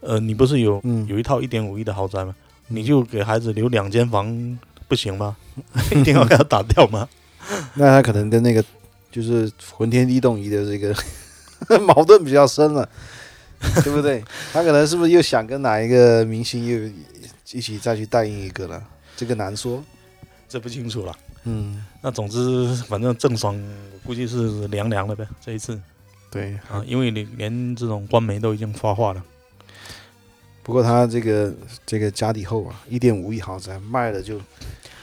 [0.00, 2.34] 呃，你不是有嗯，有一套一点五亿的豪宅吗？
[2.68, 5.36] 你就给孩子留两间房不行吗？
[5.92, 7.08] 一定要给他打掉吗？
[7.74, 8.64] 那他可能跟那个
[9.10, 10.94] 就是魂天地动仪的这个
[11.80, 12.88] 矛盾比较深了，
[13.82, 14.24] 对不对？
[14.52, 16.90] 他可能是不是又想跟哪一个明星又
[17.52, 18.82] 一起再去代孕一个了？
[19.16, 19.82] 这个难说。
[20.48, 21.16] 这不清楚了。
[21.44, 23.58] 嗯，那总之，反正郑爽
[23.94, 25.80] 我估计是凉凉了呗，这一次
[26.30, 29.24] 对啊，因为你连这种官媒都已经发话了。
[30.62, 31.54] 不过他这个
[31.86, 34.38] 这个家底厚啊，一点五亿豪宅卖了就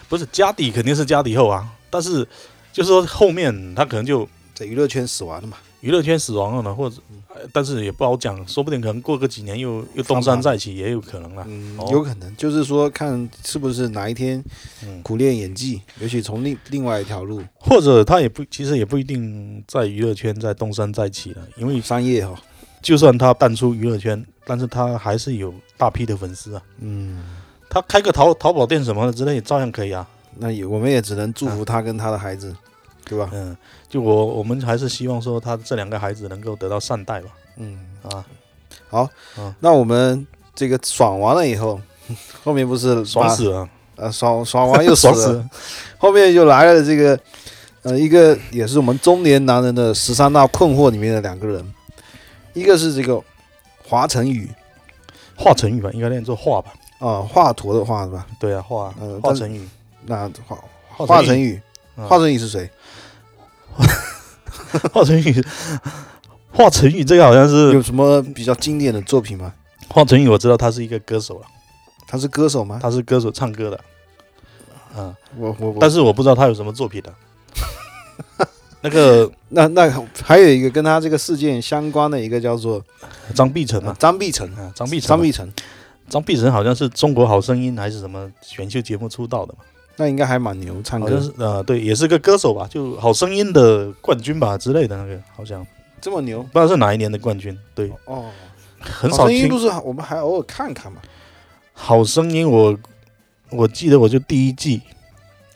[0.08, 2.24] 不是家底肯定是家底厚啊，但是
[2.72, 5.58] 就是说后面他可能就在娱乐圈死完了嘛。
[5.82, 6.98] 娱乐圈死亡了呢，或者，
[7.34, 11.44] 呃但是也不好讲，说不定可能过个几年又又东山再起，也有可能啦。
[11.48, 14.44] 嗯，哦有可能，就是说看是不是哪一天
[14.84, 22.36] 嗯，苦练演技，也许从另另外一条路或者他也不，其实也不一定在娱乐圈在东山再起了，因为商业哈。
[22.82, 26.62] 就算他淡出娱乐圈，但是他还是有大批的粉丝啊。
[26.80, 27.22] 嗯，
[27.70, 30.08] 他开个淘淘宝店什么的之类，照样可以啊。
[30.38, 32.56] 那也我们也只能祝福他跟他的孩子，
[33.04, 33.30] 对吧？
[33.34, 33.56] 嗯，
[33.90, 37.30] 就我我们还是希望说他这两个孩子能够得到善待吧。
[37.58, 38.24] 嗯，啊，
[38.90, 39.10] 好
[39.60, 41.82] 那我们这个爽完了以后，
[42.44, 45.34] 后面不是爽死了，呃，爽爽完又死 爽死。
[45.34, 45.50] 了，
[45.98, 47.20] 后面又来了这个，
[47.82, 51.74] 呃，一个也是我们中年男人的十三大困惑里面的两个人，
[52.54, 53.22] 一个是这个
[53.88, 54.48] 华晨宇。
[55.36, 56.74] 华晨宇吧，应该念作华吧？
[57.00, 58.28] 啊，华佗的华是吧？
[58.40, 59.68] 对啊，华呃华晨宇，
[60.06, 60.58] 那华
[61.06, 61.62] 华晨宇，
[61.96, 62.70] 华晨宇是谁？
[64.94, 65.44] 华晨宇，
[66.52, 69.54] 华晨宇这个好像是有什么比较经典的作品吗？
[69.88, 71.46] 华晨宇，我知道他是一个歌手了，
[72.08, 72.80] 他是歌手吗？
[72.82, 73.80] 他是歌手唱歌的，
[74.96, 77.14] 嗯，我我我，但是我不知道他有什么作品的。
[78.82, 79.92] 那个 那那
[80.24, 82.82] 还有一个跟他这个事件相关的一个叫做
[83.34, 85.54] 张碧晨呃嘛，张碧晨，啊，张碧晨，张碧晨，
[86.08, 89.60] 张碧晨好像是中国好声音还是什么选秀节目出道的嘛，
[90.00, 91.22] 那应该还蛮牛，唱歌。
[91.22, 95.64] 是呃对，也是个歌手吧，就好声音的冠军吧之类的那个，好像。
[96.02, 96.42] 这么牛？
[96.42, 98.32] 不知道是哪一年的冠军，对，哦。
[98.80, 101.02] 很少听好声音不是我们还偶尔看看嘛，
[101.74, 102.74] 好声音我，
[103.50, 104.82] 我记得我就第一季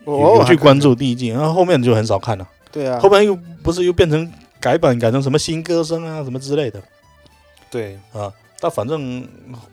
[0.04, 4.30] 我有有去关注第一季，然后后面就很少看了，对啊，后面又不是又变成
[4.60, 6.84] 改版改成什么新歌声啊什么之类的。
[7.72, 8.30] 对，啊，
[8.60, 9.26] 但反正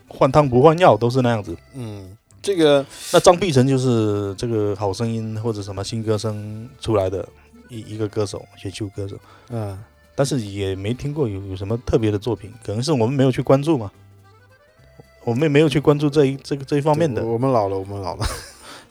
[0.07, 1.57] 换汤不换药都是那样子。
[1.75, 7.27] 嗯，这个那张碧晨就是这个好声音或者什么新歌声出来的
[7.69, 9.17] 一一个歌手，选秀歌手，
[9.51, 9.79] 嗯，
[10.15, 13.91] 但是也没听过有有什么特别的作品，可能是我们没有去关注嘛，
[15.25, 18.27] 我们也没有去关注这一这个这一方面的，我们老了，我们老了，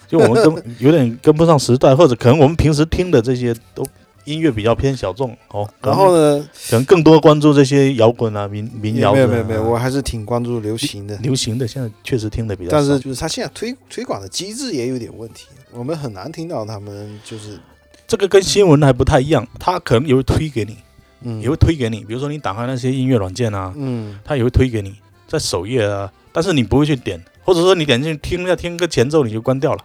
[0.08, 3.84] 就我们跟 有点跟不上时代，或者可能我们平时听的这些都
[4.30, 12.78] 音乐比较偏小众哦，然后呢，可能更多关注这些摇滚啊、民民谣啊、没有没有没有，我还是挺关注流行的，流行的，现在确实听的比较少。
[12.78, 17.60] 但是就是他现在推推广的机制也有点问题，我们很难听到他们就是
[18.08, 20.78] 这个跟新闻还不太一样，他可能也会推给你，
[21.22, 21.42] 嗯。
[21.42, 22.04] 也会推给你。
[22.04, 24.20] 比如说你打开那些音乐软件啊，嗯。
[24.24, 24.96] 他也会推给你
[25.28, 29.84] 在首页啊，但是你不会去点，或者说你点进去听一下，听个前奏你就关掉了，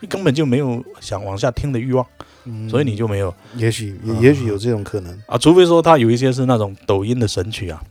[0.00, 2.06] 你根本就没有想往下听的欲望，
[2.44, 5.12] 嗯，所以你就没有也许也啊也许有这种可能。
[5.26, 5.38] 啊。
[5.38, 7.82] 除非说他有一些是那种抖音的神曲啊，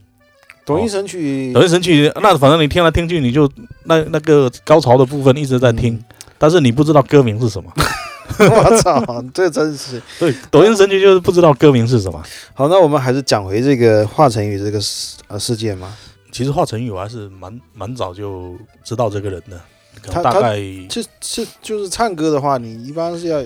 [0.66, 3.50] 抖音神曲抖音神曲，那反正你听来听去，你就
[3.86, 6.04] 那那个高潮的部分一直在听，嗯
[6.38, 7.72] 但是你不知道歌名是什么。
[8.40, 12.24] 我操，这真是对，抖音神曲就是不知道歌名是什么。
[12.54, 12.68] 好。
[12.68, 15.94] 那我们还是讲回这个华晨宇这个事呃事件嘛。
[16.32, 19.62] 其实华晨宇我还是蛮蛮早就知道这个人的，
[20.02, 20.58] 可他大概
[20.90, 23.40] 这这就是唱歌的话，你一般是要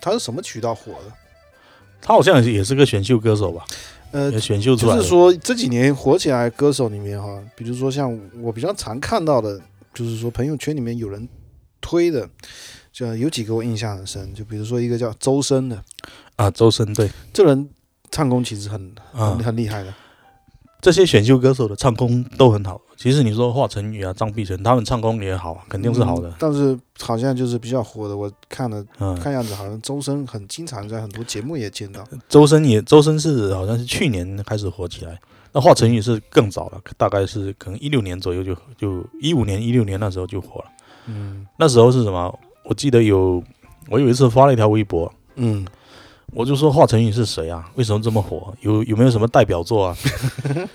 [0.00, 1.12] 他是什么渠道火的？
[2.00, 3.64] 他好像也是个选秀歌手吧，
[4.12, 4.98] 呃，选秀出来的。
[4.98, 9.60] 就是说这几年火起来歌手里面哈，比如说像我比较常看到的，
[9.92, 11.28] 就是说朋友圈里面有人
[11.80, 12.28] 推的，
[12.92, 15.84] 就有几个我印象很深，就比如说一个叫周深的，
[16.36, 17.68] 啊，周深对这人
[18.10, 19.92] 唱功其实很啊很，很厉害的。
[20.80, 22.80] 这些选秀歌手的唱功都很好。
[22.96, 26.34] 其实你说华晨宇啊、张碧晨，他们唱功也好啊，肯定是好的嗯。
[26.38, 32.04] 但是好像就是比较火的，我看了嗯，看样子好像周深很经常在很多节目也见到。
[32.28, 35.18] 周深也，周深是好像是去年开始火起来，
[35.52, 40.66] 那华晨宇是更早了，大概是可能一六年左右就就一五年、一六年那时候就火了。
[41.06, 42.36] 嗯那时候是什么？
[42.64, 43.42] 我记得有
[43.88, 45.64] 我有一次发了一条微博，嗯，
[46.32, 47.68] 我就说华晨宇是谁啊？
[47.74, 48.54] 为什么这么火？
[48.60, 49.96] 有有没有什么代表作啊？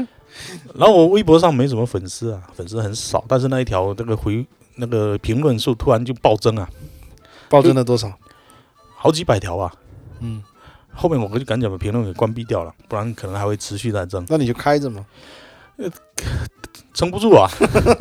[0.76, 6.68] 然后我微博上没什么粉丝啊，粉丝很少，但是那一条那个回那个评论数突然就暴增啊，
[7.50, 8.12] 暴增了多少？
[8.96, 9.72] 好几百条啊。
[10.22, 10.42] 嗯，
[10.94, 15.06] 后面我就赶紧把评论给关闭掉了，不然可能还会持续在增，那你就开着嘛，
[16.94, 17.48] 撑不住啊。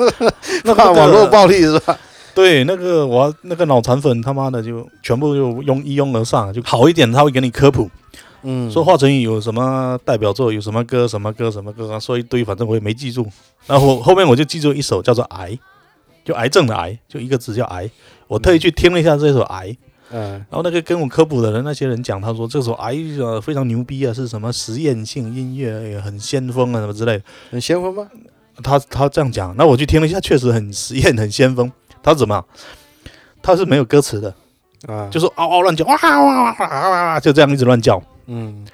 [0.65, 1.99] 那网络暴力是吧？
[2.35, 7.91] 对那个我那个脑残粉他妈的就全部就拥一拥而上，就好一点他会给你科普，
[8.43, 13.27] 嗯，说华晨宇有什么代表作，有什么歌，什么歌，什么歌，说一堆，反正我也没记住。
[13.67, 15.51] 然后 后面我就记住一首叫做《癌》，
[16.25, 17.91] 就癌症的癌，就一个字叫癌。
[18.29, 19.69] 我特意去听了一下这首《癌》，
[20.11, 27.25] 嗯然后那个跟我科普的人，那些人讲，他说这首《癌》呃非常牛逼啊，是什么实验性音乐，也很先锋啊什么之类的。
[27.51, 28.09] 很先锋吗？
[28.63, 31.71] 他他这样讲，那我去听了一下，确实很实验，很先锋。
[32.03, 32.45] 他怎么样？
[33.43, 34.35] 他是没有歌词的，
[34.87, 38.01] 啊，就是嗷嗷乱叫，哇哇哇哇哇，就这样一直乱叫。
[38.27, 38.65] 嗯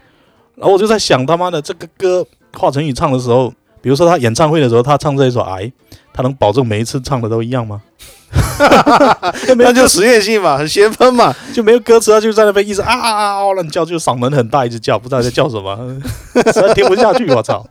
[0.56, 5.62] 然后我就在想，他妈的这个歌华晨宇唱的时候，比如说他演唱会的时候，他唱这一首《癌》，
[6.12, 7.80] 他能保证每一次唱的都一样吗？
[9.56, 11.34] 那就实验性嘛，很先锋嘛。
[11.54, 15.76] 就没有歌词，他就在那边一直啊啊啊啊乱叫，就嗓门很大，一直叫，不知道在叫什么，
[16.34, 17.64] 实在听不下去，我操！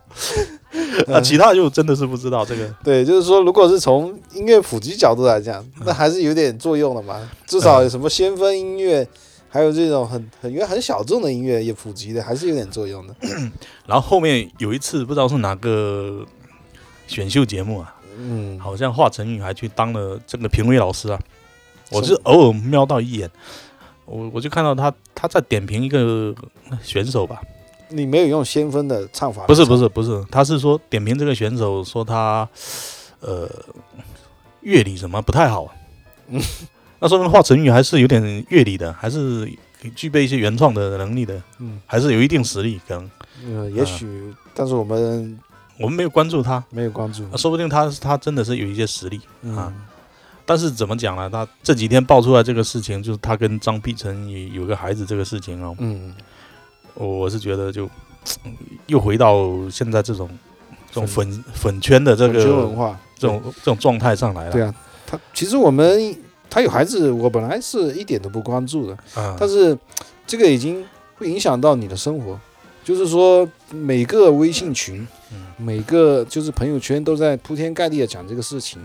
[1.12, 2.68] 啊，其他就真的是不知道这个。
[2.82, 7.28] 对，就是说，如果是从音乐普及角度来讲，那还是有点作用的嘛。
[7.46, 9.06] 至少有什么先锋音乐，
[9.48, 13.14] 还有这种很很原很小众的音乐也普及的，还是有点作用的。
[13.86, 16.24] 然后后面有一次不知道是哪个
[17.06, 21.18] 选秀节目啊，嗯，好像华晨宇还去当了这个评委老师啊，
[21.90, 23.30] 我是偶尔瞄到一眼，
[24.04, 26.34] 我我就看到他他在点评一个
[26.82, 27.40] 选手吧，
[27.90, 32.48] 你没有用先锋的唱法，不是不，是不是，他是说点评这个选手说他
[33.20, 33.48] 呃
[34.60, 35.74] 乐理什么不太好，啊
[36.28, 36.40] 嗯
[37.00, 39.48] 那说明华晨宇还是有点乐理的，还是
[39.94, 41.80] 具备一些原创的能力的，嗯。
[41.86, 43.10] 还是有一定实力，可能。
[43.44, 45.38] 嗯，也许，但是我们
[45.78, 47.22] 我们没有关注他，没有关注。
[47.30, 49.18] 啊说不定他他真的是有一些实力。
[49.44, 49.70] 啊。
[49.70, 49.74] 嗯
[50.44, 51.28] 但是怎么讲呢？
[51.28, 56.14] 他这几天爆出来这个事情，就是他跟张碧晨也有个孩子这个事情哦，嗯，
[56.98, 57.88] 我我是觉得就
[58.44, 58.54] 嗯
[58.86, 60.28] 又回到现在这种
[60.90, 64.52] 这种粉粉圈的这个文个化，这种这种状态上来了。
[64.52, 64.74] 对啊，
[65.06, 66.16] 他其实我们
[66.50, 69.76] 他有孩子，我本来是一点都不关注的，啊，但是
[70.26, 70.84] 这个已经
[71.16, 72.38] 会影响到你的生活，
[72.84, 78.80] 就是说每个微信群，嗯每个就是朋友圈都在铺天盖地的讲这个事情。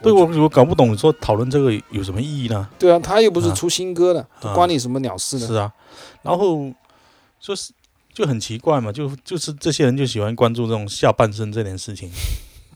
[0.00, 2.68] 对我我搞不懂，说讨论这个有什么意义呢？
[2.78, 5.46] 对啊，他又不是啊出新歌的，啊关你什么鸟事呢？
[5.46, 5.72] 是啊，
[6.22, 6.70] 然后
[7.40, 7.72] 就是
[8.12, 12.10] 就很奇怪嘛，就就是这些人就喜欢关注这种下半身这点事情。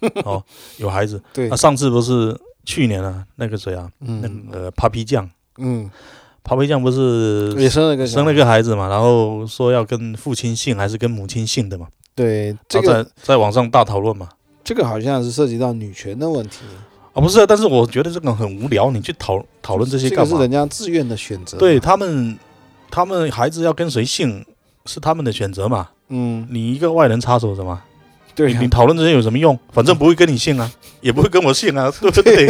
[0.25, 0.43] 哦，
[0.79, 1.49] 有孩子，对。
[1.49, 5.89] 那、，上次不是去年啊，那个谁啊，那嗯个 Papi 酱嗯
[6.43, 14.29] ，，Papi 酱不是也生了个生了个孩子嘛，然后说要跟父亲姓还是跟母亲姓的嘛，对这个在在网上大讨论嘛。
[14.65, 16.65] 这个好像是涉及到女权的问题，
[17.13, 20.25] 啊，不是啊，但是我觉得这个很无聊，你去讨讨论这些干嘛？
[20.25, 21.59] 这个是人家自愿的选择。
[21.59, 22.37] 对，他们，
[22.91, 24.45] 他们孩子要跟谁姓
[24.87, 27.81] 是他们的选择嘛，嗯，你一个外人插手什么？
[28.35, 29.59] 对啊你你讨论这些有什么用？
[29.73, 30.71] 反正不会跟你姓啊，
[31.03, 32.47] 也不会跟我姓啊， 对不对？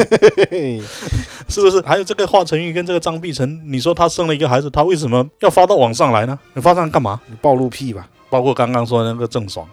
[0.51, 0.81] 嘿
[1.49, 1.81] 是不是？
[1.83, 6.39] 还有这个华晨宇跟这个张碧晨，你说他生了一个孩子，他为什么要发到网上来呢？
[6.55, 7.21] 你发上干嘛？
[7.27, 8.09] 你暴露癖吧。
[8.31, 9.67] 包括刚刚说的那个郑爽、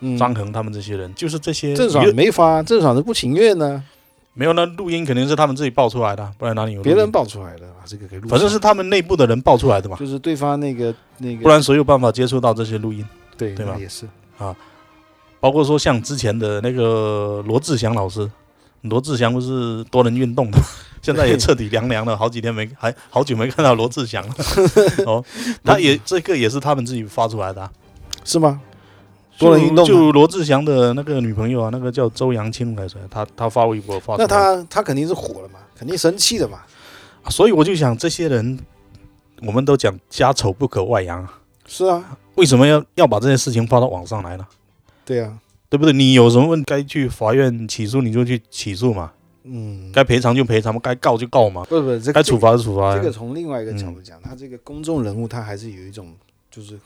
[0.00, 3.82] 嗯，张恒他们这些人，就是这些郑爽娱乐没发，郑爽是不情愿呢，
[4.38, 6.80] 没有那录音肯定是他们自己爆出来的，不然哪里有？
[6.80, 8.28] 别人爆出来的，把这个给录。
[8.28, 13.04] 反正是他们内部的人爆出来的嘛，就是对方那个那个，不然谁有办法接触到这些录音？
[13.36, 14.06] 对对吧那也是
[14.38, 14.54] 啊。
[15.40, 18.30] 包括说像之前的那个罗志祥老师，
[18.82, 20.58] 罗志祥不是多人运动的，
[21.02, 24.34] 现在也彻底凉凉了，好几天没还好久没看到罗志祥了。
[25.04, 25.24] 哦，
[25.64, 27.70] 他也这个也是他们自己发出来的、啊，
[28.24, 28.60] 是吗？
[29.38, 36.58] 多人运动吗就就罗志祥的那个女朋友啊，那个叫周扬青来着，他他发微博发那他他肯定是火了嘛，肯定生气的嘛。
[37.22, 38.58] 啊所以我就想这些人，
[39.42, 44.46] 我们都讲家丑不可外扬啊，是啊，为什么要要把这件事情发到网上来呢？
[45.04, 45.92] 对啊，对不对？
[45.92, 49.12] 你有什么问该去法院起诉你就去起诉嘛，
[49.44, 52.90] 嗯，该赔偿就赔偿嘛，该告就告嘛，不不，这该处罚就处罚。
[52.90, 52.96] 呀。
[52.96, 53.94] 这个从另外一个角嗯。
[53.94, 56.14] 度讲，他这个公众人物，他还是有一种
[56.50, 56.78] 就是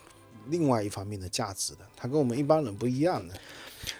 [0.47, 3.33] 另外一方面的价值的，他跟我们一般人不一样的，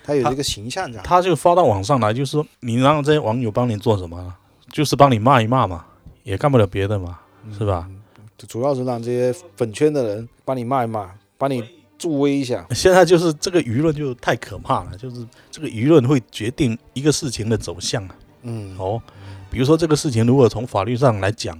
[0.04, 1.06] 他有他这个形象价值。
[1.06, 4.36] 他就发到网上来，就是说你让这些网友帮你做什么？
[4.72, 5.86] 就是帮你骂一骂嘛，
[6.24, 7.20] 也干不了别的嘛，
[7.58, 7.86] 是吧？
[7.90, 8.00] 嗯
[8.46, 11.64] 主要是让这些粉圈的人帮你骂一骂，帮你
[11.98, 12.66] 助威一下。
[12.72, 18.16] 现在就是这个舆论就太可怕了，就是这个舆论会决定一个事情的走向啊。
[18.42, 19.02] 嗯，哦，
[19.50, 21.58] 比如说这个事情如果从法律上来讲，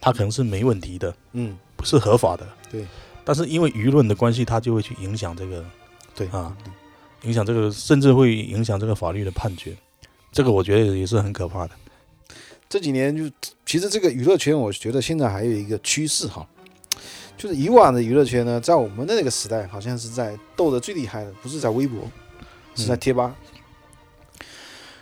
[0.00, 2.48] 它可能是没问题的，嗯，不是合法的。
[2.70, 2.86] 对。
[3.24, 5.64] 但是因为舆论的关系，它就会去影响这个，
[6.14, 6.56] 对啊，
[7.22, 9.76] 影响这个，甚至会影响这个法律的判决。
[10.32, 11.70] 这个我觉得也是很可怕的。
[12.68, 13.30] 这几年就
[13.66, 16.46] 其实这个娱乐圈，我觉得现在还有一个趋势哈，
[17.36, 22.00] 就是以往的娱乐圈呢，在我们的那个时代，好像是在斗得最厉害的，不是在微博，
[22.74, 23.36] 是在贴吧。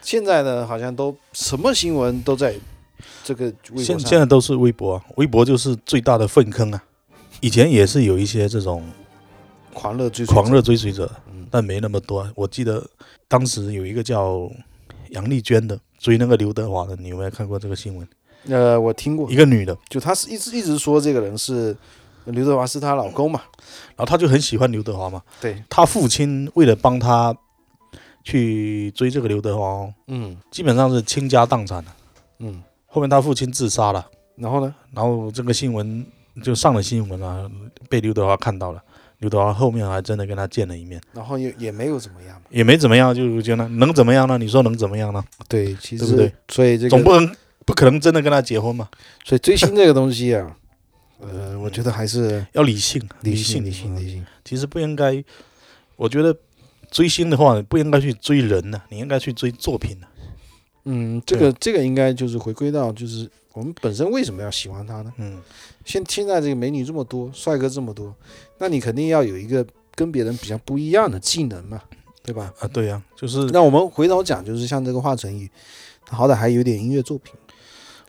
[0.02, 2.54] 现在呢，好像都什么新闻都在
[3.22, 4.10] 这个微现博上。
[4.10, 6.82] 现在都是微博啊，微博就是最大的粪坑啊。
[7.40, 8.84] 以前也是有一些这种
[9.72, 12.30] 狂热追狂热追随者，嗯但没那么多。
[12.34, 12.86] 我记得
[13.26, 14.50] 当时有一个叫
[15.10, 18.06] 杨丽娟的追那个刘德华的，你有没有看过这个新闻？
[18.48, 21.76] 呃，我听过一，个女的，就她是一直一直说这个人是
[22.26, 23.42] 刘德华是她老公嘛，
[23.96, 25.22] 然后她就很喜欢刘德华嘛。
[25.40, 27.36] 对，她父亲为了帮她
[28.22, 31.96] 去追这个刘德华哦，嗯基本上是倾家荡产了。
[32.38, 34.74] 嗯后面她父亲自杀了，然后呢？
[34.92, 36.04] 然后这个新闻
[36.42, 37.50] 就上了新闻啊，
[37.88, 38.82] 被刘德华看到了。
[39.18, 42.40] 刘德华后面还真的跟他见了一面，然后也也没有怎么样。
[42.48, 44.38] 也没怎么样，就就那能怎么样呢？
[44.38, 45.22] 你说能怎么样呢？
[45.46, 48.88] 对，其实对不对所以这个总不能不可能真的跟他结婚嘛？
[49.26, 50.56] 所以追星这个东西啊，
[51.20, 54.26] 呃，我觉得还是要理性，理性，理性、嗯理性。
[54.42, 55.22] 其实不应该，
[55.96, 56.34] 我觉得
[56.90, 60.06] 追星的话，不应该去追人呢、你应该去追作品呢、
[60.86, 65.12] 嗯，这个这个应该就是回归到就是我们本身为什么要喜欢他呢？
[65.18, 65.38] 嗯，
[65.84, 68.14] 现现在这个美女这么多，帅哥这么多，
[68.58, 71.80] 那你肯定要有一个跟别人比较不一样的技能嘛，
[72.22, 72.52] 对吧？
[72.60, 75.50] 啊，对呀、就是那我们回头讲，就是像这个华晨宇，
[76.06, 77.34] 他好歹还有点音乐作品。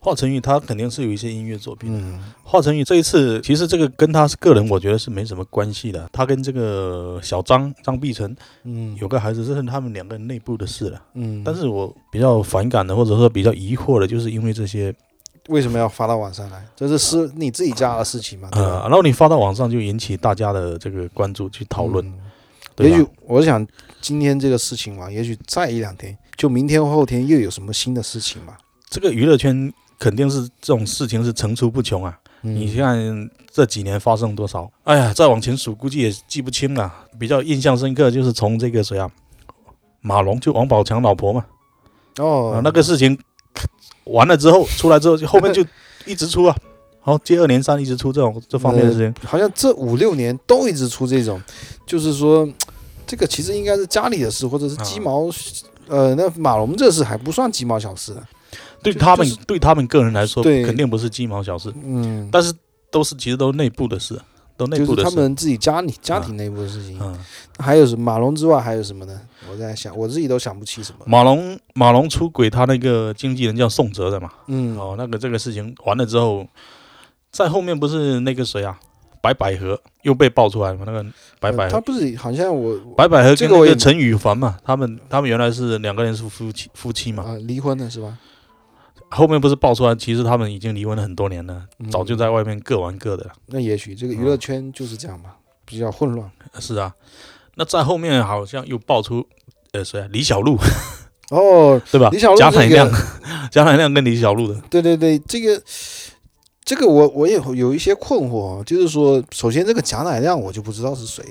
[0.03, 1.91] 华晨宇他肯定是有一些音乐作品。
[1.93, 6.09] 嗯华晨宇这一次，其实这个跟他个人，我觉得是没什么关系的。
[6.11, 10.99] 他跟这个小张张碧晨嗯有个孩子，这是他们两个人内部的事了。
[11.13, 14.91] 嗯，但是我比较反感的，或者说比较疑惑的，就是因为这些
[15.51, 16.65] 为什么要发到网上来？
[16.75, 22.19] 这是私你自己家的事情嘛，对呃，然后你发到网上就引起大家的这个关注，去讨论，嗯
[22.77, 23.67] 也许我想
[23.99, 28.55] 今天这个事情嘛，也许再一两天，就明天后天又有什么新的事情嘛？
[28.89, 32.17] 这个娱乐圈肯定是这种事情是层出不穷啊。
[32.43, 34.67] 嗯你看这几年发生多少？
[34.85, 36.91] 哎呀，再往前数，估计也记不清了。
[37.19, 39.07] 比较印象深刻就是从这个谁啊，
[39.99, 41.45] 马龙就王宝强老婆嘛，
[42.17, 43.15] 哦啊，那个事情
[44.11, 45.63] 完了之后出来之后，就后面就
[46.05, 46.55] 一直出啊，
[46.99, 49.13] 好接二连三一直出这种这方面的事情。
[49.25, 51.41] 好像这五六年都一直出这种，
[51.85, 52.47] 就是说
[53.07, 55.29] 这个其实应该是家里的事，或者是鸡毛。
[55.87, 58.15] 呃，那马龙这事还不算鸡毛小事
[58.81, 62.53] 对他们、就是对他们个人来说，肯定不是鸡毛小事，嗯，但是
[62.89, 64.17] 都是其实都是内部的事，
[64.61, 65.09] 都内就是部的事。
[65.09, 66.99] 他们自己家里家庭内部的事情。
[67.01, 67.17] 嗯，
[67.57, 69.19] 还有什么马龙之外还有什么呢？
[69.49, 70.99] 我在想，我自己都想不起什么。
[71.07, 76.45] 马龙马龙出轨，他那个经纪人叫宋哲的嘛，嗯，哦，那个这个事情完了之后，
[77.31, 78.79] 在后面不是那个谁啊，
[79.21, 80.83] 白百合又被爆出来了嘛？
[80.85, 81.03] 那个
[81.39, 88.15] 白百他不是好像我白百合跟那个陈羽凡嘛，他们他们原来是两个人是夫妻夫妻嘛，啊离婚了是吧？
[89.11, 91.91] 后面不是爆出来，其实他们已经离婚了很多年了，嗯。
[91.91, 93.31] 早就在外面各玩各的了。
[93.47, 96.29] 那也许这个娱乐圈就是这样吧，比较混乱。
[96.59, 96.93] 是啊，
[97.55, 99.27] 那在后面好像又爆出
[99.73, 100.57] 呃谁啊，李小璐。
[101.29, 102.09] 哦， 对吧？
[102.11, 102.91] 李小璐这个贾乃亮，
[103.51, 105.61] 贾乃亮跟李小璐的，对对对，这个
[106.63, 111.23] 这个我我也有一些困惑啊，就是说，首先这个贾乃亮我就不知道是谁，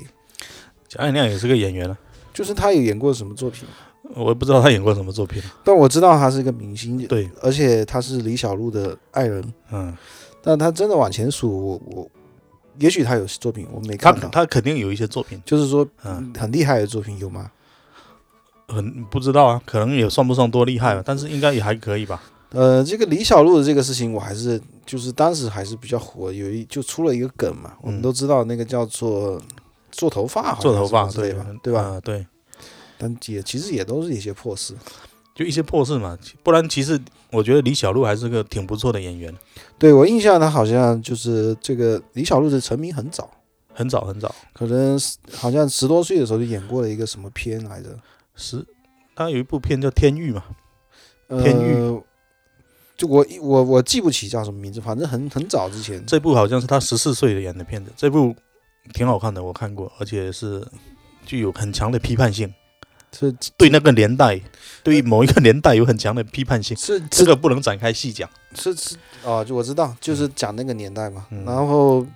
[0.89, 1.97] 贾乃亮也是个演员了，
[2.33, 3.67] 就是他有演过什么作品，
[4.21, 5.43] 我也不知道他演过什么作品。
[5.65, 9.97] 但我知道他是一个明星，对，而且他是李小璐的爱人，嗯，
[10.43, 12.11] 但他真的往前数，我我
[12.79, 17.51] 也许他有作品我没看到，他肯定有一些作品，就是说嗯，很厉害的作品有吗？
[18.69, 22.23] 很不知道啊，可能也算不上多厉害吧，但是应该也还可以吧。
[22.51, 29.41] 呃，这个李小璐的这个事情，我还是就是当时还是比较火，有一就出了一个梗嘛，我们嗯都知道那个叫做
[29.91, 31.81] 做头发，做头发，对吧，对吧？
[31.81, 32.27] 啊对，
[33.01, 34.75] 但也其实也都是一些破事。
[35.33, 39.35] 就一些破事嘛，不然其实我觉得李小璐还是个挺不错的演员，
[39.79, 43.31] 对我印象，他好像就是这个李小璐的成名很早，
[43.73, 45.01] 很早很早，可能
[45.33, 47.89] 好像十多岁的时候就演过了一个什么片来着？
[48.35, 48.63] 十，
[49.15, 50.45] 他有一部片叫《天域》嘛，
[51.29, 52.03] 呃天域
[52.99, 56.05] 就我我我记不起叫什么名字，反正很很早之前。
[56.05, 58.35] 这部好像是他十四岁的演的片子，这部
[58.93, 60.67] 挺好看的，我看过，而且是
[61.25, 62.53] 具有很强的批判性，
[63.19, 64.41] 是对那个年代，
[64.83, 68.29] 对于某一个年代有很强的批判性，是这个不能展开细讲。
[68.55, 71.27] 是是哦，就我知道，就是讲那个年代嘛。
[71.31, 72.07] 嗯然后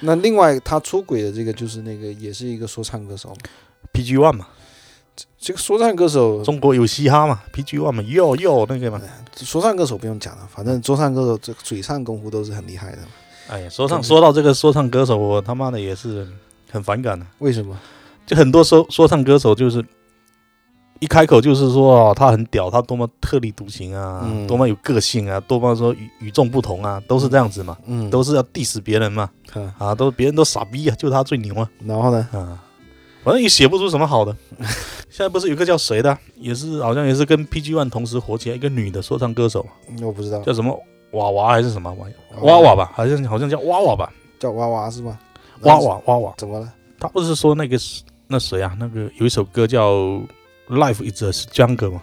[0.00, 3.36] 那另外他出轨的这个就是那个也是一个说唱歌手。
[3.92, 4.46] PG One 嘛，
[5.40, 9.00] 这个说唱歌手，中国有嘻哈嘛，PG One 嘛，哟哟那个嘛，
[9.36, 12.98] 说唱歌手不用讲了，反正说唱歌手这个嘴上功夫都是很厉害的。
[13.48, 16.28] 哎呀，说唱说到这个说唱歌手，我他妈的也是
[16.70, 17.26] 很反感的。
[17.38, 17.76] 为什么？
[18.26, 19.84] 就很多说说唱歌手就是
[21.00, 24.46] 一开口就是说哦，他很屌，他多么特立独行啊，嗯。
[24.46, 32.26] 多么有个性啊，多么说与与众不同啊，都是这样子嘛，嗯，都是要 diss 别人嘛，嗯啊，都别人都傻逼啊，就他最牛啊，然后呢？
[32.32, 32.58] 啊，
[33.22, 34.34] 反正也写不出什么好的。
[35.10, 40.78] 现在不是有个叫谁的，也是好像也是跟 PG One 同时火起来一个女的说唱歌手，嗯我不知道，叫什么？
[41.12, 41.90] 娃娃还是什么？
[41.94, 42.06] 娃
[42.42, 45.18] 娃娃吧，好像好像叫娃娃吧，叫娃娃是吧？
[45.62, 46.34] 娃娃娃娃。
[46.36, 46.72] 怎么了？
[47.00, 47.78] 他不是说那个
[48.26, 49.94] 那谁啊，那个有一首歌叫
[50.68, 52.02] 《Life Is a Jungle》嘛，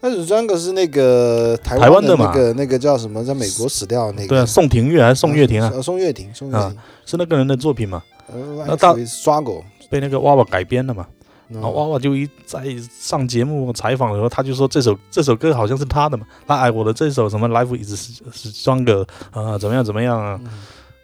[0.00, 2.32] 那主张个是那个台台湾的嘛。
[2.32, 4.28] 的那个那个叫什么，在美国死掉的那个。
[4.28, 6.76] 对啊，宋庭月还是宋岳庭啊，呃宋岳庭，宋岳庭。
[7.04, 8.02] 是那个人的作品嘛，
[8.32, 11.06] 呃那大 is struggle，被那个娃娃改编的嘛。
[11.48, 12.64] 然然后娃娃就一在
[12.98, 20.40] 上节目采访的时候，他就说这首这首歌好像是他的嘛，他哎我的这首什么 Life is Stronger 啊怎么样怎么样啊，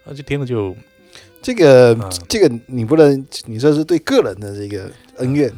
[0.03, 0.75] 那就听了就
[1.41, 2.09] 这个啊。
[2.27, 5.49] 这个你不能，你这是对个人的这个恩怨，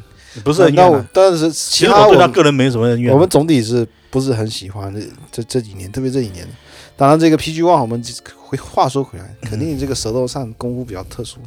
[0.44, 1.08] 不是很那我怨啊。
[1.12, 6.46] 但是其实我对其他我他个人没什么恩怨啊，我们总体是不是很喜欢这这这几年，特别这几年。
[6.98, 8.02] 当然，这个 PG One 我们
[8.38, 11.38] 回话说回来，肯定这个舌头上功夫比较特殊，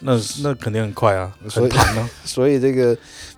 [0.00, 2.10] 那那肯定很快啊，所以很弹啊。
[2.26, 2.94] 所以这个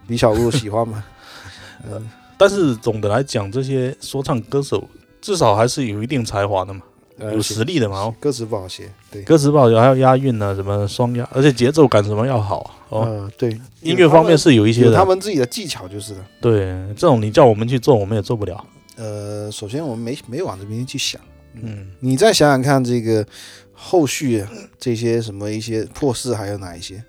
[0.09, 1.05] 李小璐喜欢嘛。
[1.89, 4.83] 嗯，但是总的来讲，这些说唱歌手
[5.21, 6.90] 至少还是有一定才华的嘛，呃
[7.21, 7.99] 有实力的嘛。
[7.99, 13.01] 哦，歌词不好写，对，歌词不好写，还要押韵呢，什么双押，而且节奏感什么要好啊哦。
[13.03, 13.51] 呃，对，
[13.83, 16.25] 音乐方面是有一些的他，们自己的技巧就是的。
[16.41, 16.61] 对
[16.97, 18.65] 这种你叫我们去做，我们也做不了。
[18.97, 21.21] 呃，首先我们没没往这边去想，
[21.55, 23.27] 嗯，你再想想看，这个
[23.73, 24.45] 后续
[24.79, 27.03] 这些什么一些破事还有哪一些？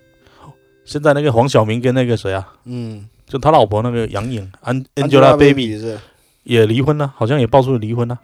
[0.83, 5.97] 现在那个黄晓明跟那个谁啊，嗯就他老婆那个杨颖安 Angelababy 是
[6.43, 8.17] 也离婚了，好像也爆出了离婚了，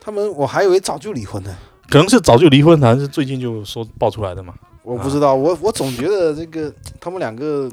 [0.00, 1.56] 他们，我还以为早就离婚呢。
[1.88, 4.54] 可能是早就离婚，还是最近就说爆出来的嘛。
[4.82, 7.70] 我不知道，我我总觉得这个他们两个，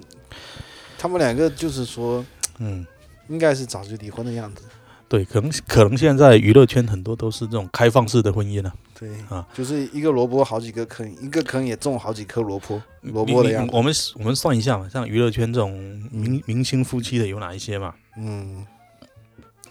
[0.97, 2.25] 他们两个就是说，
[2.59, 2.85] 嗯，
[3.29, 4.63] 应该是早就离婚的样子。
[5.07, 8.73] 对，可能可能现在娱乐圈很多都是这种开放式的婚姻啊。
[8.97, 13.71] 对啊，就是一个萝卜好几个坑，一个坑也种好几颗萝卜，萝卜的样子。
[13.75, 15.71] 我们我们算一下嘛，像娱乐圈这种
[16.11, 17.93] 明明星夫妻的有哪一些嘛？
[18.17, 18.65] 嗯，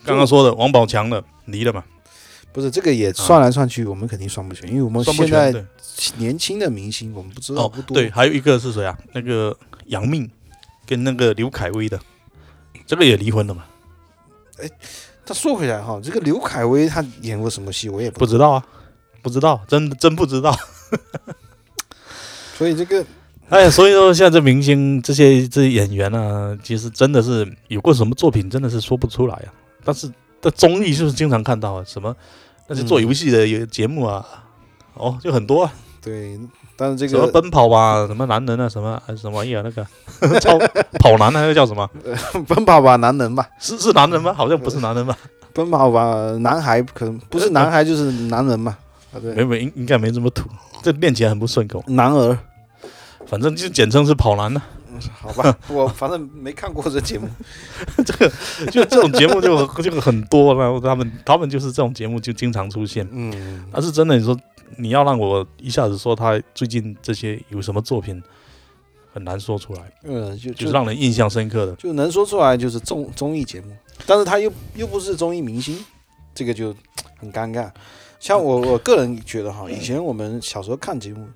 [0.05, 1.82] 刚刚说的王宝强的离了嘛，
[2.55, 5.52] 不是这个也算来算去，我们肯定算不全，因为我们现在
[6.18, 7.96] 年轻的明星我们不知道哦不，多。
[7.96, 8.96] 对，还有一个是谁啊？
[9.12, 9.55] 那个
[9.86, 10.30] 杨幂
[10.86, 11.98] 跟那个刘恺威的，
[12.86, 13.64] 这个也离婚了嘛？
[15.26, 18.64] 他说回来哈，这个刘恺威他演过什么戏，我也不不知道啊，
[19.20, 20.57] 不知道，真真不知道。
[22.57, 23.05] 所以这个
[23.48, 29.52] 哎，所以说现在这明星这些这些演员呢、其实真的是有过什么作品，真的是说不出来啊。
[29.84, 30.09] 但是
[30.40, 32.14] 在综艺就是经常看到啊，什么
[32.66, 34.24] 那些做游戏的有节目啊，
[34.94, 36.38] 哦，就很多啊，对，
[36.76, 39.86] 但是这个什么个奔跑吧，什么男人啊，什么还什么玩意儿那个
[40.40, 40.58] 超
[40.98, 41.88] 跑男啊那个叫什么？
[42.48, 44.32] 奔跑吧男人吧，是是男人吗？
[44.32, 45.16] 好像不是男人吧？
[45.52, 48.76] 奔跑吧男孩可能不是男孩就是男人嘛，
[49.14, 50.48] 啊对，没没应应该没这么土，
[50.82, 51.82] 这念起来很不顺口。
[51.86, 52.36] 男儿，
[53.26, 54.62] 反正就简称是跑男了、
[55.12, 57.28] 好吧， 我反正没看过这节目，
[58.05, 58.28] 这个
[58.70, 63.07] 就这种节目就就很多，然后他们他们就是这种节目就经常出现。
[63.12, 64.38] 嗯，但是真的，你说
[64.76, 68.22] 你要让我一下子说他最近这些有什么作品，
[69.12, 71.74] 很难说出来，嗯，就就是就让人印象深刻的。
[71.76, 73.76] 就能说出来就是综综艺节目，
[74.07, 75.78] 但是他又又不是综艺明星，
[76.34, 76.74] 这个就
[77.18, 77.70] 很尴尬。
[78.20, 81.28] 像我我个人觉得哈，以前我们小时候看节目，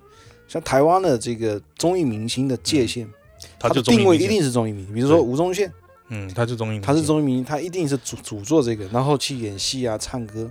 [0.47, 3.07] 像台湾的这个综艺明星的界限，
[3.59, 5.71] 他就定位一定是综艺明星，比如说吴宗宪，
[6.09, 10.49] 嗯，他就综艺明，他是综艺明星，他一定是主主做这个，然后去演戏啊、唱歌，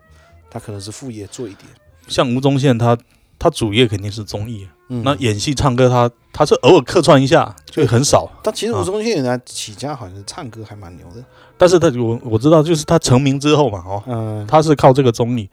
[0.50, 1.66] 他可能是副业做一点。
[2.06, 2.96] 像吴宗宪他。
[3.40, 8.28] 他主业肯定是综艺，嗯，那演戏、唱歌他他是偶尔客串一下，就很少。
[8.42, 11.24] 但其实啊吴宗宪人家起家好像是唱歌还蛮牛的。
[11.56, 15.48] 但是他我我知道，就是他成名之后嘛，哦，嗯他是靠这个综艺，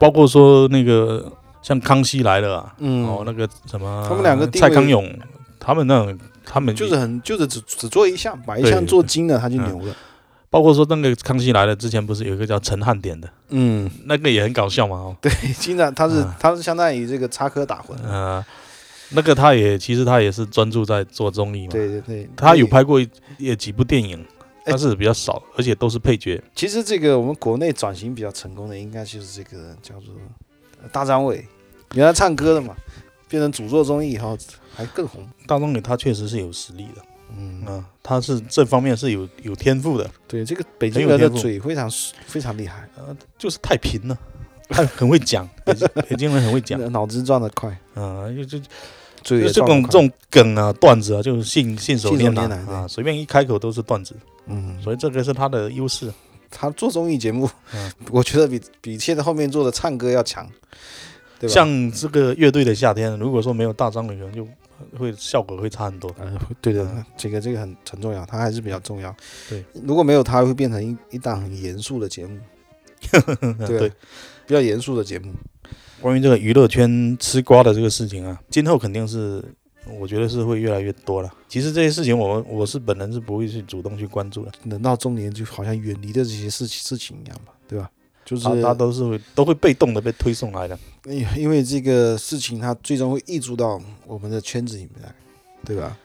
[0.00, 1.32] 包括说那个
[1.62, 5.08] 像《康熙来了》啊，嗯，哦，那个什么，他们两个蔡康永，
[5.60, 6.18] 他们那种，
[6.48, 9.94] 他们就是很就是只只做一项，把一项做精了，他就嗯牛了。
[10.50, 17.94] 包括说那个《康熙来了》之前不是有一个叫陈汉典的，嗯，那个也很搞笑嘛，哦，对，经常他是嗯他是相当于这个插科打诨。
[18.02, 18.42] 呃，
[19.10, 22.66] 那个他也其实他也是专注在做综艺嘛，对对对，他有。
[22.66, 24.18] 拍过一也几部电影，
[24.64, 26.42] 哎但是比较少，而且都是配角。
[26.54, 30.14] 其实这个我们国内转型比较成功的，应该就是这个叫做
[30.82, 31.46] 呃大张伟，
[31.92, 32.74] 原来唱歌的嘛，
[33.28, 34.34] 变成主做综艺以后
[34.78, 35.28] 还更红。
[35.44, 37.02] 大张伟他确实是有实力的，
[37.36, 41.90] 嗯，啊、他是这方面是有有天赋的，对，这个北京人的嘴非常
[42.24, 44.16] 非常厉害，呃就是太平了，
[44.68, 48.60] 他很会讲， 北京北京人很会讲，脑子转得快，啊、就就。
[49.24, 54.14] 这种这种梗啊、段子啊，就是信信手拈拈来啊，随便一开口都是段子，
[54.46, 56.10] 嗯，所以这个是他的优势。
[56.50, 60.48] 他做综艺节目嗯，我觉得比比现在后面做的唱歌要强，
[61.38, 61.52] 对吧？
[61.52, 64.48] 像这个乐队的夏天，如果说没有大张伟，可能就
[64.98, 66.14] 会效果会差很多。
[66.18, 69.14] 呃，对的嗯，这个这个很很重要，它还是比较重要。
[69.48, 72.38] 对，如果没有它，会变成一一档很严肃的节目，
[73.66, 73.88] 对对，
[74.46, 75.32] 比较严肃的节目。
[76.00, 79.44] 关于这个娱乐圈吃瓜的这个事情啊，今后肯定是，
[79.98, 81.30] 我觉得是会越来越多了。
[81.48, 87.90] 其实这些事情我，我是本人是不会去主动去关注的，人到中年，就好像远离的这些事情事情一样吧，对吧？
[88.28, 90.78] 就是他他都是会都会被动的被推送来的。
[91.06, 95.14] 因因为这个事情，它最终会溢出到我们的圈子里面来，
[95.64, 95.96] 对吧？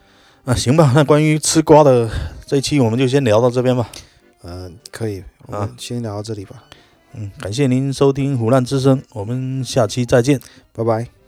[0.46, 2.10] 啊，行吧，那关于吃瓜的
[2.46, 3.90] 这一期我们就先聊到这边吧。
[4.44, 6.64] 嗯、可以，我啊们先聊到这里吧，
[7.14, 10.40] 嗯，感谢您收听《胡乱之声》，我们下期再见。
[10.74, 11.23] 拜拜。